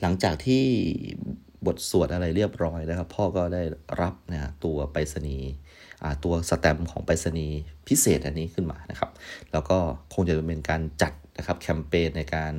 [0.00, 0.62] หลังจากที่
[1.66, 3.62] บทสวดอะไรเรียบร้อยนะครับ พ่อก็ได้
[4.00, 5.50] รับนะตัวไปรษณีย์
[6.24, 9.10] ตัวสแตมป์ของไปรษณีย์พิเศษอันนี้ขึ้นมานะครับ
[9.52, 9.78] แล้วก็
[10.14, 12.54] คงจะเป็นการจัดนะครับแคมเปญในการ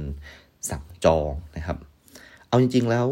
[0.69, 1.77] สั่งจองนะครับ
[2.47, 3.07] เอาจริงๆแล้ว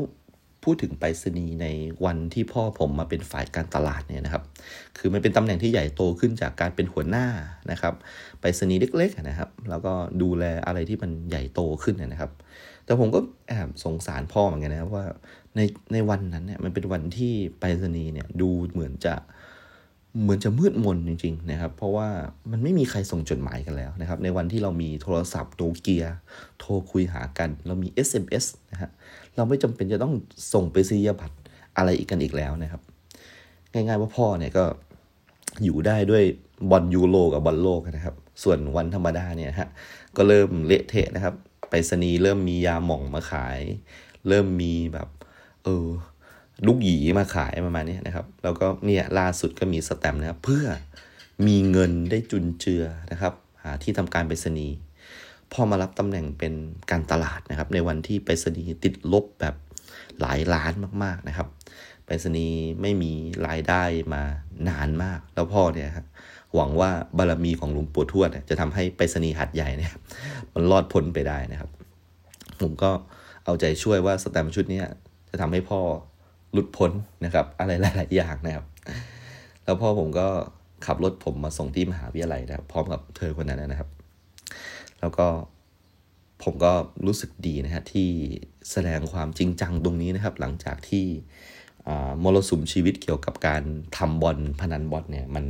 [0.63, 1.67] พูดถึงไปรษณีย์ใน
[2.05, 4.43] วันที่พ่อผมมาเป็นฝ่ายการตลาดเนี่ยนะครับ
[4.97, 7.27] คือมันเป็นตำแหน่งที่ใหญ่โตขึ้นจากการเป็นหัวหน้า
[7.71, 7.93] นะครับ
[8.39, 12.31] ไปรษณีย์เล็กๆนะครับ แล้วก็ดูแลอะไรที่มันใหญ่โตขึ้นนะครับ
[12.85, 15.05] แต่ผมก็แอบสงสารพ่อเหมือนกันนะครับว่า
[15.55, 15.61] ใน
[15.93, 19.15] ในวันนั้นเนี่ยมันเป็นวันที่ไปรษณีย์เนี่ยดูเหมือนจะ
[20.21, 22.07] เหมือนจะมืดมนจริง ๆ นะครับ เพราะว่า
[22.51, 26.05] มันไม่มีใครส่งจดหมายกันแล้วนะครับ ในวันที่เรามีโทรศัพท์โนเกีย
[26.59, 28.89] โทรคุยหากัน เรามี SMS นะฮะ
[29.35, 30.13] เราไม่จำเป็นจะต้อง
[30.53, 31.35] ส่งไปซียบัตร
[31.77, 32.81] อะไรอีกกันอีกแล้วนะครับ
[33.73, 34.65] ง่ายๆว่าพ่อเนี่ยก็
[35.63, 36.23] อยู่ได้ด้วย
[36.69, 39.69] บอลยูโรกับบอลโลกนะครับ ส่วนวันธรรมดาเนี่ยฮะ
[40.17, 41.35] ก็เริ่มเละเทะนะครับ
[41.69, 43.59] ไปรษณีเริ่มมียาหม่องมาขาย
[44.27, 45.07] เริ่มมีแบบ
[45.63, 45.85] เออ
[46.65, 50.65] ลูกหยีมาขายประมาณนี้นะครับ แล้วก็เนี่ยล่าสุดก็มีสแตมนะครับ เพื่อ
[51.47, 53.33] มีเงินได้จุนเจือนะครับ
[53.63, 54.75] หาที่ทำการไปรษณีย์
[55.53, 56.53] พอมารับตำแหน่งเป็น
[56.91, 59.55] การตลาดนะครับ ในวันที่ไปรษณีย์ติดลบแบบ
[60.21, 61.47] หลายล้านมากๆนะครับ
[62.05, 63.11] ไปรษณีย์ไม่มี
[63.47, 63.83] รายได้
[64.13, 64.21] มา
[64.69, 66.05] นานมาก แล้วพ่อเนี่ยครับ
[66.55, 69.93] หวังว่าบารรมีของหลวงปู่ทวดจะทำให้ไปรษณีย์หัดใหญ่เนี่ย
[70.53, 71.69] มันรอดพ้นไปได้นะครับ
[72.61, 72.91] ผมก็
[73.45, 74.81] เอาใจช่วยว่าสแตมชุดนี้
[75.29, 75.79] จะทำให้พ่อ
[76.55, 76.91] หลุดพ้น
[77.25, 78.65] นะครับ อะไรหลาย ๆ อย่างนะครับ
[79.63, 80.27] แล้วพ่อผมก็
[80.85, 83.89] ขับรถผมมาส่งที่มหาวิทยาลัยนะครับ พร้อมกับเธอคนนั้นนะครับ
[84.99, 85.27] แล้วก็
[86.43, 86.71] ผมก็
[87.05, 88.09] รู้สึกดีนะฮะที่
[88.71, 91.05] แสดงความจริงจังตรงนี้นะครับ หลังจากที่
[92.23, 93.63] มรสุมชีวิตเกี่ยวกับการ
[93.97, 95.45] ทำบอลพนันบอลเนี่ยมัน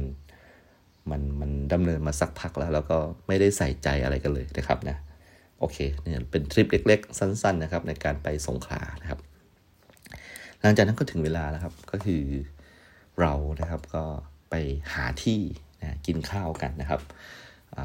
[1.09, 2.97] มันมันดำเนินมาสักพักแล้ว แล้วก็
[3.27, 4.97] ไม่ได้ใส่ใจอะไรกันเลยนะครับนะ
[5.59, 9.19] โอเคเนี่ยเป็นทริปเล็ก ๆ สั้น ๆ นะครับ ในการไปสงขลานะครับ
[10.65, 12.23] หลังจากนั้นก็ถึงเวลาแล้วครับ ก็คือ
[13.19, 14.03] เรานะครับก็
[14.49, 14.55] ไป
[14.93, 15.41] หาที่
[15.81, 17.01] นะกินข้าวกันนะครับ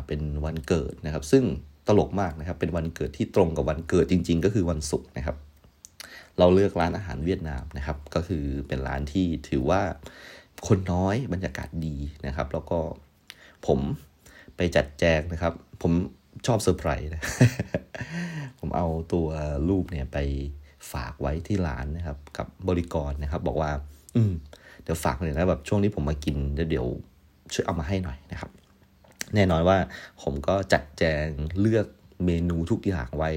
[0.07, 1.45] เป็นวันเกิดนะครับ ซึ่ง
[1.87, 5.37] ตลกมากนะครับ เป็นวันเกิดที่ตรงกับวันเกิดจริง ๆ ก็คือวันศุกร์นะครับ
[6.39, 9.83] เราเลือกร้านอาหารเวียดนามนะครับ ก็คือเป็นร้านที่ถือว่า
[10.67, 12.79] คนน้อยบรรยากาศดีนะครับ แล้วก็
[13.67, 13.79] ผม
[14.57, 15.53] ไปจัดแจงนะครับ
[15.83, 15.93] ผม
[16.47, 17.23] ชอบเซอร์ไพรส์นะ
[18.61, 19.29] ผมเอาตัว
[19.69, 20.19] รูปเนี่ยไป
[20.93, 23.71] ฝากไว้ที่ร้านนะครับ กับบริกรนะครับ บอกว่า
[24.17, 24.33] อืม
[24.83, 26.37] เดี๋ยวฝากเลยนะแบบช่วงนี้ผมมากิน
[26.71, 26.87] เดี๋ยว
[27.53, 28.51] ช่วยเอามาให้หน่อยนะครับ
[29.35, 29.77] แน่นอนว่า
[30.23, 31.27] ผมก็จัดแจง
[31.61, 31.87] เลือก
[32.27, 33.31] เมนูทุกอย่างไว้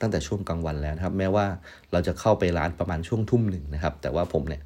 [0.00, 1.46] ตั้งแต่ช่วงกลางวันแล้วนะครับ แม้ว่า
[1.92, 4.62] เราจะเข้าไปร้านประมาณช่วงทุ่มหนึ่งนะครับ แต่ว่าผมเนี่ย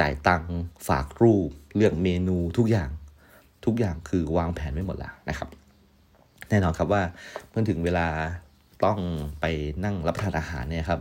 [0.00, 0.44] จ่ายตัง
[0.88, 2.90] ฝากรูป เลือกเมนูทุกอย่าง
[3.64, 5.48] ทุกอย่างคือวางแผนไว้หมดแล้วนะครับ
[6.48, 7.02] แน่นอนครับว่า
[7.50, 8.06] เมื่อถึงเวลา
[8.84, 8.98] ต้อง
[9.40, 9.44] ไป
[9.84, 11.00] นั่งรับประทานอาหารเนี่ยครับ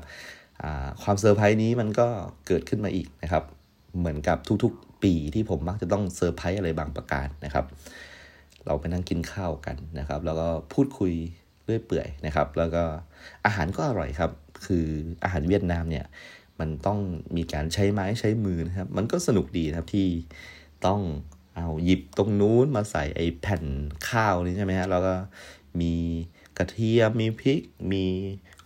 [1.04, 2.08] ความเซอร์ไพรส์นี้มันก็
[2.48, 3.44] เกิดขึ้นมาอีกนะครับ
[4.00, 7.66] เหมือนกับทุกๆ ปีที่ผมมักจะต้องเซอร์ไพรส์อะไรบางประการนะครับ
[8.66, 11.14] เราไปนั่งกินข้าวกันนะครับ แล้วก็พูดคุย
[11.64, 12.84] เรื่อยเปื่อยนะครับ แล้วก็
[13.46, 14.32] อาหารก็อร่อยครับ
[14.66, 14.86] คือ
[15.24, 16.06] อาหารเวียดนามเนี่ย
[16.60, 17.00] มันต้อง
[17.36, 20.08] มีการใช้ไม้ใช้มือนะครับ มันก็สนุกดีนะครับที่
[20.86, 21.02] ต้อง
[21.56, 23.64] เอาหยิบตรงนู้นมาใส่ไอ้แผ่น
[24.10, 25.16] ข้าวนี่ใช่ไหมฮะแล้วก็
[25.82, 25.94] มี
[26.58, 27.60] กระเทียมมีพริก
[27.92, 28.04] มี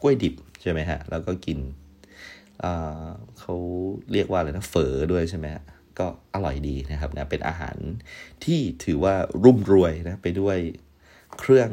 [0.02, 1.60] กล้วยดิบใช่ไหมฮะแล้วก็กิน
[3.40, 3.56] เขา
[4.12, 5.48] เรียกว่าอะไรนะเฝอด้วยใช่ไหม
[6.00, 7.76] ก็อร่อยดีนะครับนะเป็นอาหาร
[8.44, 10.58] ที่ถือว่ารุ่มรวยนะไปด้วย
[11.40, 11.72] เครื่อง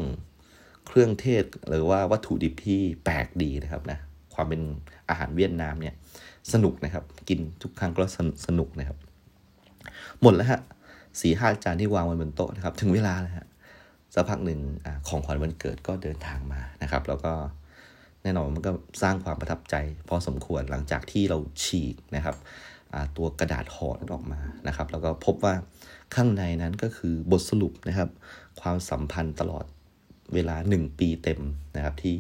[0.87, 3.99] เครื่องเทศหรือว่าวัตถุดิบที่แปลกดีนะครับนะ
[4.35, 4.61] ความเป็น
[5.09, 5.95] อาหารเวียดนามเนี่ย
[6.53, 8.05] สนุกนะครับ กินทุกครั้งก็
[8.47, 8.99] สนุกนะครับ
[10.23, 10.61] หมดแล้วฮะ
[11.21, 13.47] สี่ห้าจานที่วางไว้บนโต๊ะนะครับ ถึงเวลาแล้วฮะ
[14.15, 17.33] สักพักหนึ่งอของขวัญวันเกิดก็เดินทางมานะครับ แล้วก็
[18.23, 18.71] แน่นอนมันก็
[19.03, 19.75] สร้างความประทับใจ
[20.09, 22.37] พอสมควรหลังจากที่เราฉีกนะครับ
[23.17, 25.55] ตัวกระดาษห่อนั้นออกมานะครับ แล้วก็พบว่า
[26.15, 28.11] ข้างในนั้นก็คือบทสรุปนะครับ
[28.61, 29.65] ความสัมพันธ์ตลอด
[30.35, 31.41] เวลาหนึ่งปีเต็ม
[31.77, 32.17] นะครับที่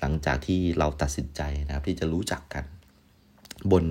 [0.00, 2.64] หลังจากที่เราตัดสินใจนะครับ ที่จะรู้จักกัน
[3.72, 3.84] บน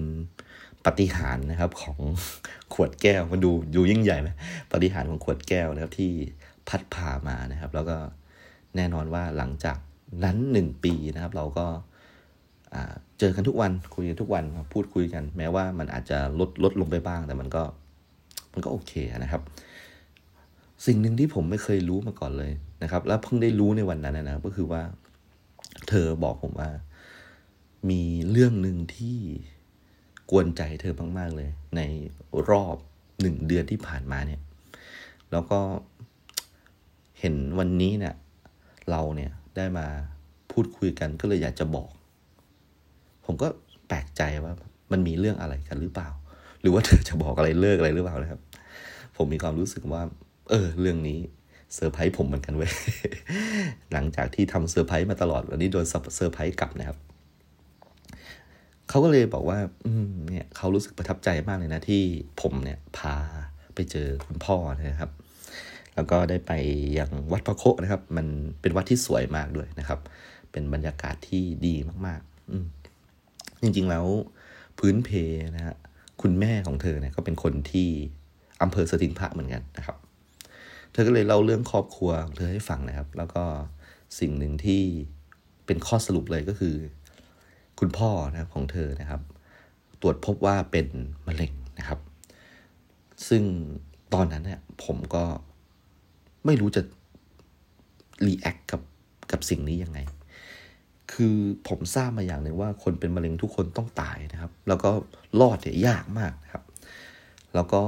[0.86, 2.00] ปฏิหารนะครับของ
[2.74, 4.30] ขวดแก้วมันดูดูยิ่งใหญ่ไหม
[4.72, 6.12] ปฏิหารของขวดแก้วนะครับที่
[6.68, 7.98] พัดพามานะครับ แล้วก็
[8.76, 9.78] แน่นอนว่าหลังจาก
[10.24, 11.66] นั้นหนึ่งปีนะครับ เราก็
[13.20, 14.44] เจอกันทุกวันคุยกันทุกวัน
[14.74, 17.64] พูดคุยกัน แม้ว่ามันอาจจะลดลดลงไปบ้าง แต่มันก็
[18.54, 18.94] มันก็โอเค
[19.24, 19.42] นะครับ
[20.86, 22.52] สิ่งหนึ่งที่ผมไม่เคยรู้มาก่อนเลย
[22.84, 24.82] นะครับ แล้วเพิ่งได้รู้ในวันนั้นนะก็คือว่า
[25.90, 26.70] เธอบอกผมว่า
[27.90, 28.02] มี
[28.32, 29.18] เรื่องหนึ่งที่
[30.32, 31.82] กวนใจเธอมากๆเลย ใน
[32.50, 32.76] รอบ
[33.22, 34.42] หนึ่งเดือนที่ผ่านมาเนี่ย
[35.32, 35.60] แล้วก็
[37.20, 38.16] เห็นวันนี้เนี่ย
[38.90, 39.88] เราเนี่ย ได้มา
[40.52, 41.90] พูดคุยกันก็เลยอยากจะบอก
[43.26, 43.48] ผมก็
[43.88, 44.54] แปลกใจว่า
[44.92, 46.10] มันมีเรื่องอะไรกันหรือเปล่า
[46.62, 48.42] หรือว่าเธอจะบอกอะไรเลิกอะไรหรือเปล่านะครับ
[49.18, 50.02] ผมมีความรู้สึกว่า
[50.50, 51.20] เออ เรื่องนี้
[51.76, 52.72] เซอร์ไพรส์ผมเหมือนกันเว้ย
[53.94, 55.86] หลังจากที่ทำเซอร์ไพรส์มาตลอดวันนี้โดน
[56.16, 56.98] เซอร์ไพรส์กลับนะครับ
[58.90, 62.02] เขาก็เลยบอกว่า อืมเนี่ยเขารู้สึกประทับใจมากเลยนะที่
[62.42, 63.16] ผมเนี่ยพา
[63.76, 65.12] ไปเจอคุณพ่อนะครับ
[65.98, 66.52] แล้วก็ได้ไป
[67.00, 68.28] ยังวัดพระโคนะครับ มัน
[68.62, 70.00] เป็นวัดที่สวยมากด้วยนะครับ
[70.52, 71.76] เป็นบรรยากาศที่ดี
[72.06, 72.58] มากๆ อื
[73.62, 74.06] จริงๆแล้ว
[74.80, 75.10] พื้นเพ
[75.56, 75.76] นะฮะ
[76.22, 77.90] คุณแม่ของเธอเนี่ยก็เป็นคนที่
[78.62, 79.98] อำเภอสติงพระเหมือนกันนะครับ
[80.92, 83.44] เธอก็เลยเล่าเรื่องครอบครัวของเธอให้ฟังนะครับ แล้วก็
[84.20, 84.82] สิ่งหนึ่งที่
[85.66, 86.76] เป็นข้อสรุปเลยก็คือ
[87.80, 89.22] คุณพ่อนะของเธอนะครับ
[90.02, 90.88] ตรวจพบว่าเป็น
[91.28, 92.00] มะเร็งนะครับ
[93.28, 93.44] ซึ่ง
[94.14, 95.24] ตอนนั้นเนี่ยผมก็
[96.46, 96.82] ไม่รู้จะ
[98.26, 98.82] รีแอคกับ
[99.32, 100.00] กับสิ่งนี้ยังไง
[101.14, 101.36] คือ
[101.68, 104.90] ผมทราบมาอย่างหนึ่งว่าคนเป็นมะเร็งทุกคนต้องตายนะครับ แล้วก็
[105.40, 106.64] รอดเนี่ยยากมากนะครับ
[107.56, 107.82] แล้วก็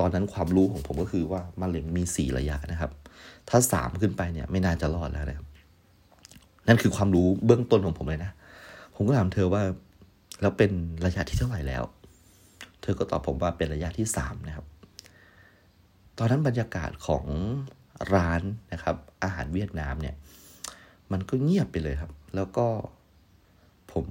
[0.00, 2.90] ตอนนั้นความรู้ของผมก็คือว่ามะเร็งมีสี่ระยะนะครับ
[3.48, 5.46] ถ้าสามขึ้นไปเนี่ยไม่น่าจะรอดแล้วนะครับ
[6.68, 8.32] นั่นคือความรู้เบื้องต้นของผมเลยนะ
[8.94, 9.62] ผมก็ถามเธอว่า
[10.40, 10.70] แล้วเป็น
[11.06, 11.82] ระยะที่เท่าไหร่แล้ว
[12.82, 14.66] เธอก็ตอบผมว่าเป็นระยะที่สามนะครับ
[16.18, 17.24] ตอนนั้นบรรยากาศของ
[18.14, 18.42] ร้าน
[18.72, 20.14] นะครับ อาหารเวียดนามเนี่ย
[21.12, 22.66] มันก็เงียบไปเลยครับ แล้วก็
[23.92, 24.06] ผม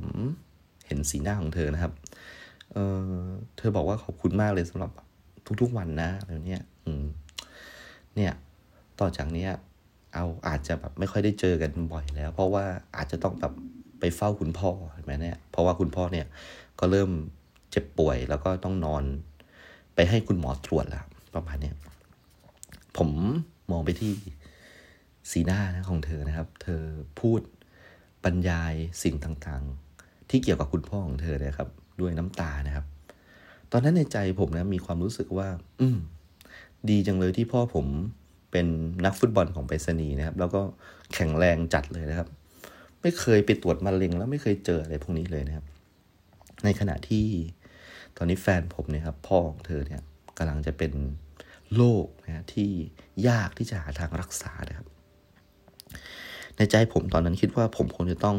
[0.85, 1.93] เห็นสีหน้าของเธอนะครับ
[2.73, 2.77] เอ
[3.09, 3.21] อ
[3.57, 4.91] เธอบอกว่าขอบคุณมากเลยสำหรับ
[5.61, 7.05] ทุกๆวันนะอะไรเนี้ยอืม
[8.15, 8.33] เนี่ย
[8.99, 9.51] ต่อจากเนี้ย
[10.13, 12.65] เอาอาจจะแบบไม่ค่อยได้เจอกันบ่อยแล้ว เพราะว่า
[12.97, 13.53] อาจจะต้องแบบ
[13.99, 16.27] ไปเฝ้าคุณพ่อเห็นไหมเนี่ย เพราะว่าคุณพ่อเนี่ย
[16.79, 17.09] ก็เริ่ม
[17.71, 19.03] เจ็บป่วย แล้วก็ต้องนอน
[19.95, 21.05] ไปให้คุณหมอตรวจแล้ว
[21.35, 21.75] ประมาณเนี้ย
[22.97, 23.09] ผม
[23.71, 24.13] มองไปที่
[25.31, 26.81] สีหน้านะของเธอนะครับ เธอ
[27.19, 27.41] พูด
[28.23, 31.69] บรรยายสิ่งต่างๆ ที่เกี่ยวกับคุณพ่อของเธอนะครับ
[32.01, 32.85] ด้วยน้ำตานะครับ
[33.71, 35.47] ตอนนั้นในใจผมนะมีความรู้สึกว่า
[35.79, 35.97] อืม
[36.89, 37.85] ดีจังเลยที่พ่อผม
[38.51, 38.67] เป็น
[39.05, 40.61] นักฟุตบอลของไปรษณีย์นะครับ แล้วก็
[41.13, 42.27] แข็งแรงจัดเลยนะครับ
[43.01, 45.65] ไม่เคยไปตรวจมะเร็ง แล้วไม่เคยเจออะไรพวกนี้เลยนะครับ
[46.63, 47.27] ในขณะที่
[48.17, 50.01] ตอนนี้แฟนผมเนี่ยครับ พ่อของเธอเนี่ย
[50.37, 50.91] กำลังจะเป็น
[51.77, 52.71] โรคนะที่
[53.27, 54.87] ยากที่จะหาทางรักษานะครับ
[56.57, 58.37] ในใจผมตอนนั้นคิดว่าผมคงจะต้อง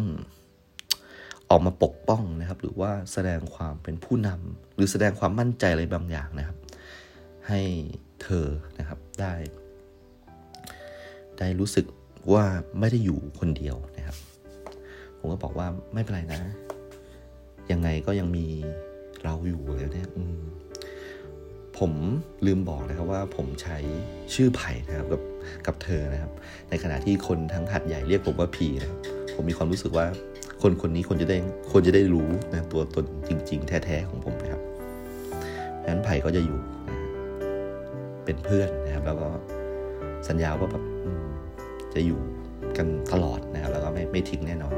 [1.51, 6.57] ออกมาปกป้องนะครับ หรือว่าแสดงความเป็นผู้นำหรือแสดงความมั่นใจอะไรบางอย่างนะครับ
[7.49, 7.61] ให้
[8.23, 8.47] เธอ
[8.79, 9.33] นะครับได้
[11.39, 11.87] ได้รู้สึก
[12.33, 12.45] ว่า
[12.79, 14.17] ไม่ได้อยู่คนเดียวนะครับ
[15.19, 16.41] ผมก็บอกว่าไม่เป็นไรนะ
[17.71, 18.47] ยังไงก็ยังมี
[19.23, 20.09] เราอยู่เลยเนี่ย
[21.79, 21.93] ผม
[22.47, 23.77] ลืมบอกนะครับว่าผมใช้
[24.35, 25.23] ชื่อไผ่นะครับกับ
[25.67, 26.33] กับเธอนะครับ
[26.71, 28.97] ในขณะที่คนทั้งหัดใหญ่เรียกผมว่าพีนะ
[29.35, 30.07] ผมมีความรู้สึกว่า
[30.63, 31.39] คนคนนี้คนจะได้
[31.73, 34.63] คนจะได้รู้นะตัวตนจริง ๆ แท้ๆของผมนะครับ
[35.87, 36.59] นั้นไผ่ก็จะอยู่
[36.89, 36.99] นะ
[38.25, 39.29] เป็นเพื่อนนะครับ แล้วก็
[40.29, 40.85] สัญญาว่าแบบ
[41.95, 42.21] จะอยู่
[42.77, 44.73] กันตลอดนะครับ แล้วก็ไม่ไม่ทิ้งแน่นอน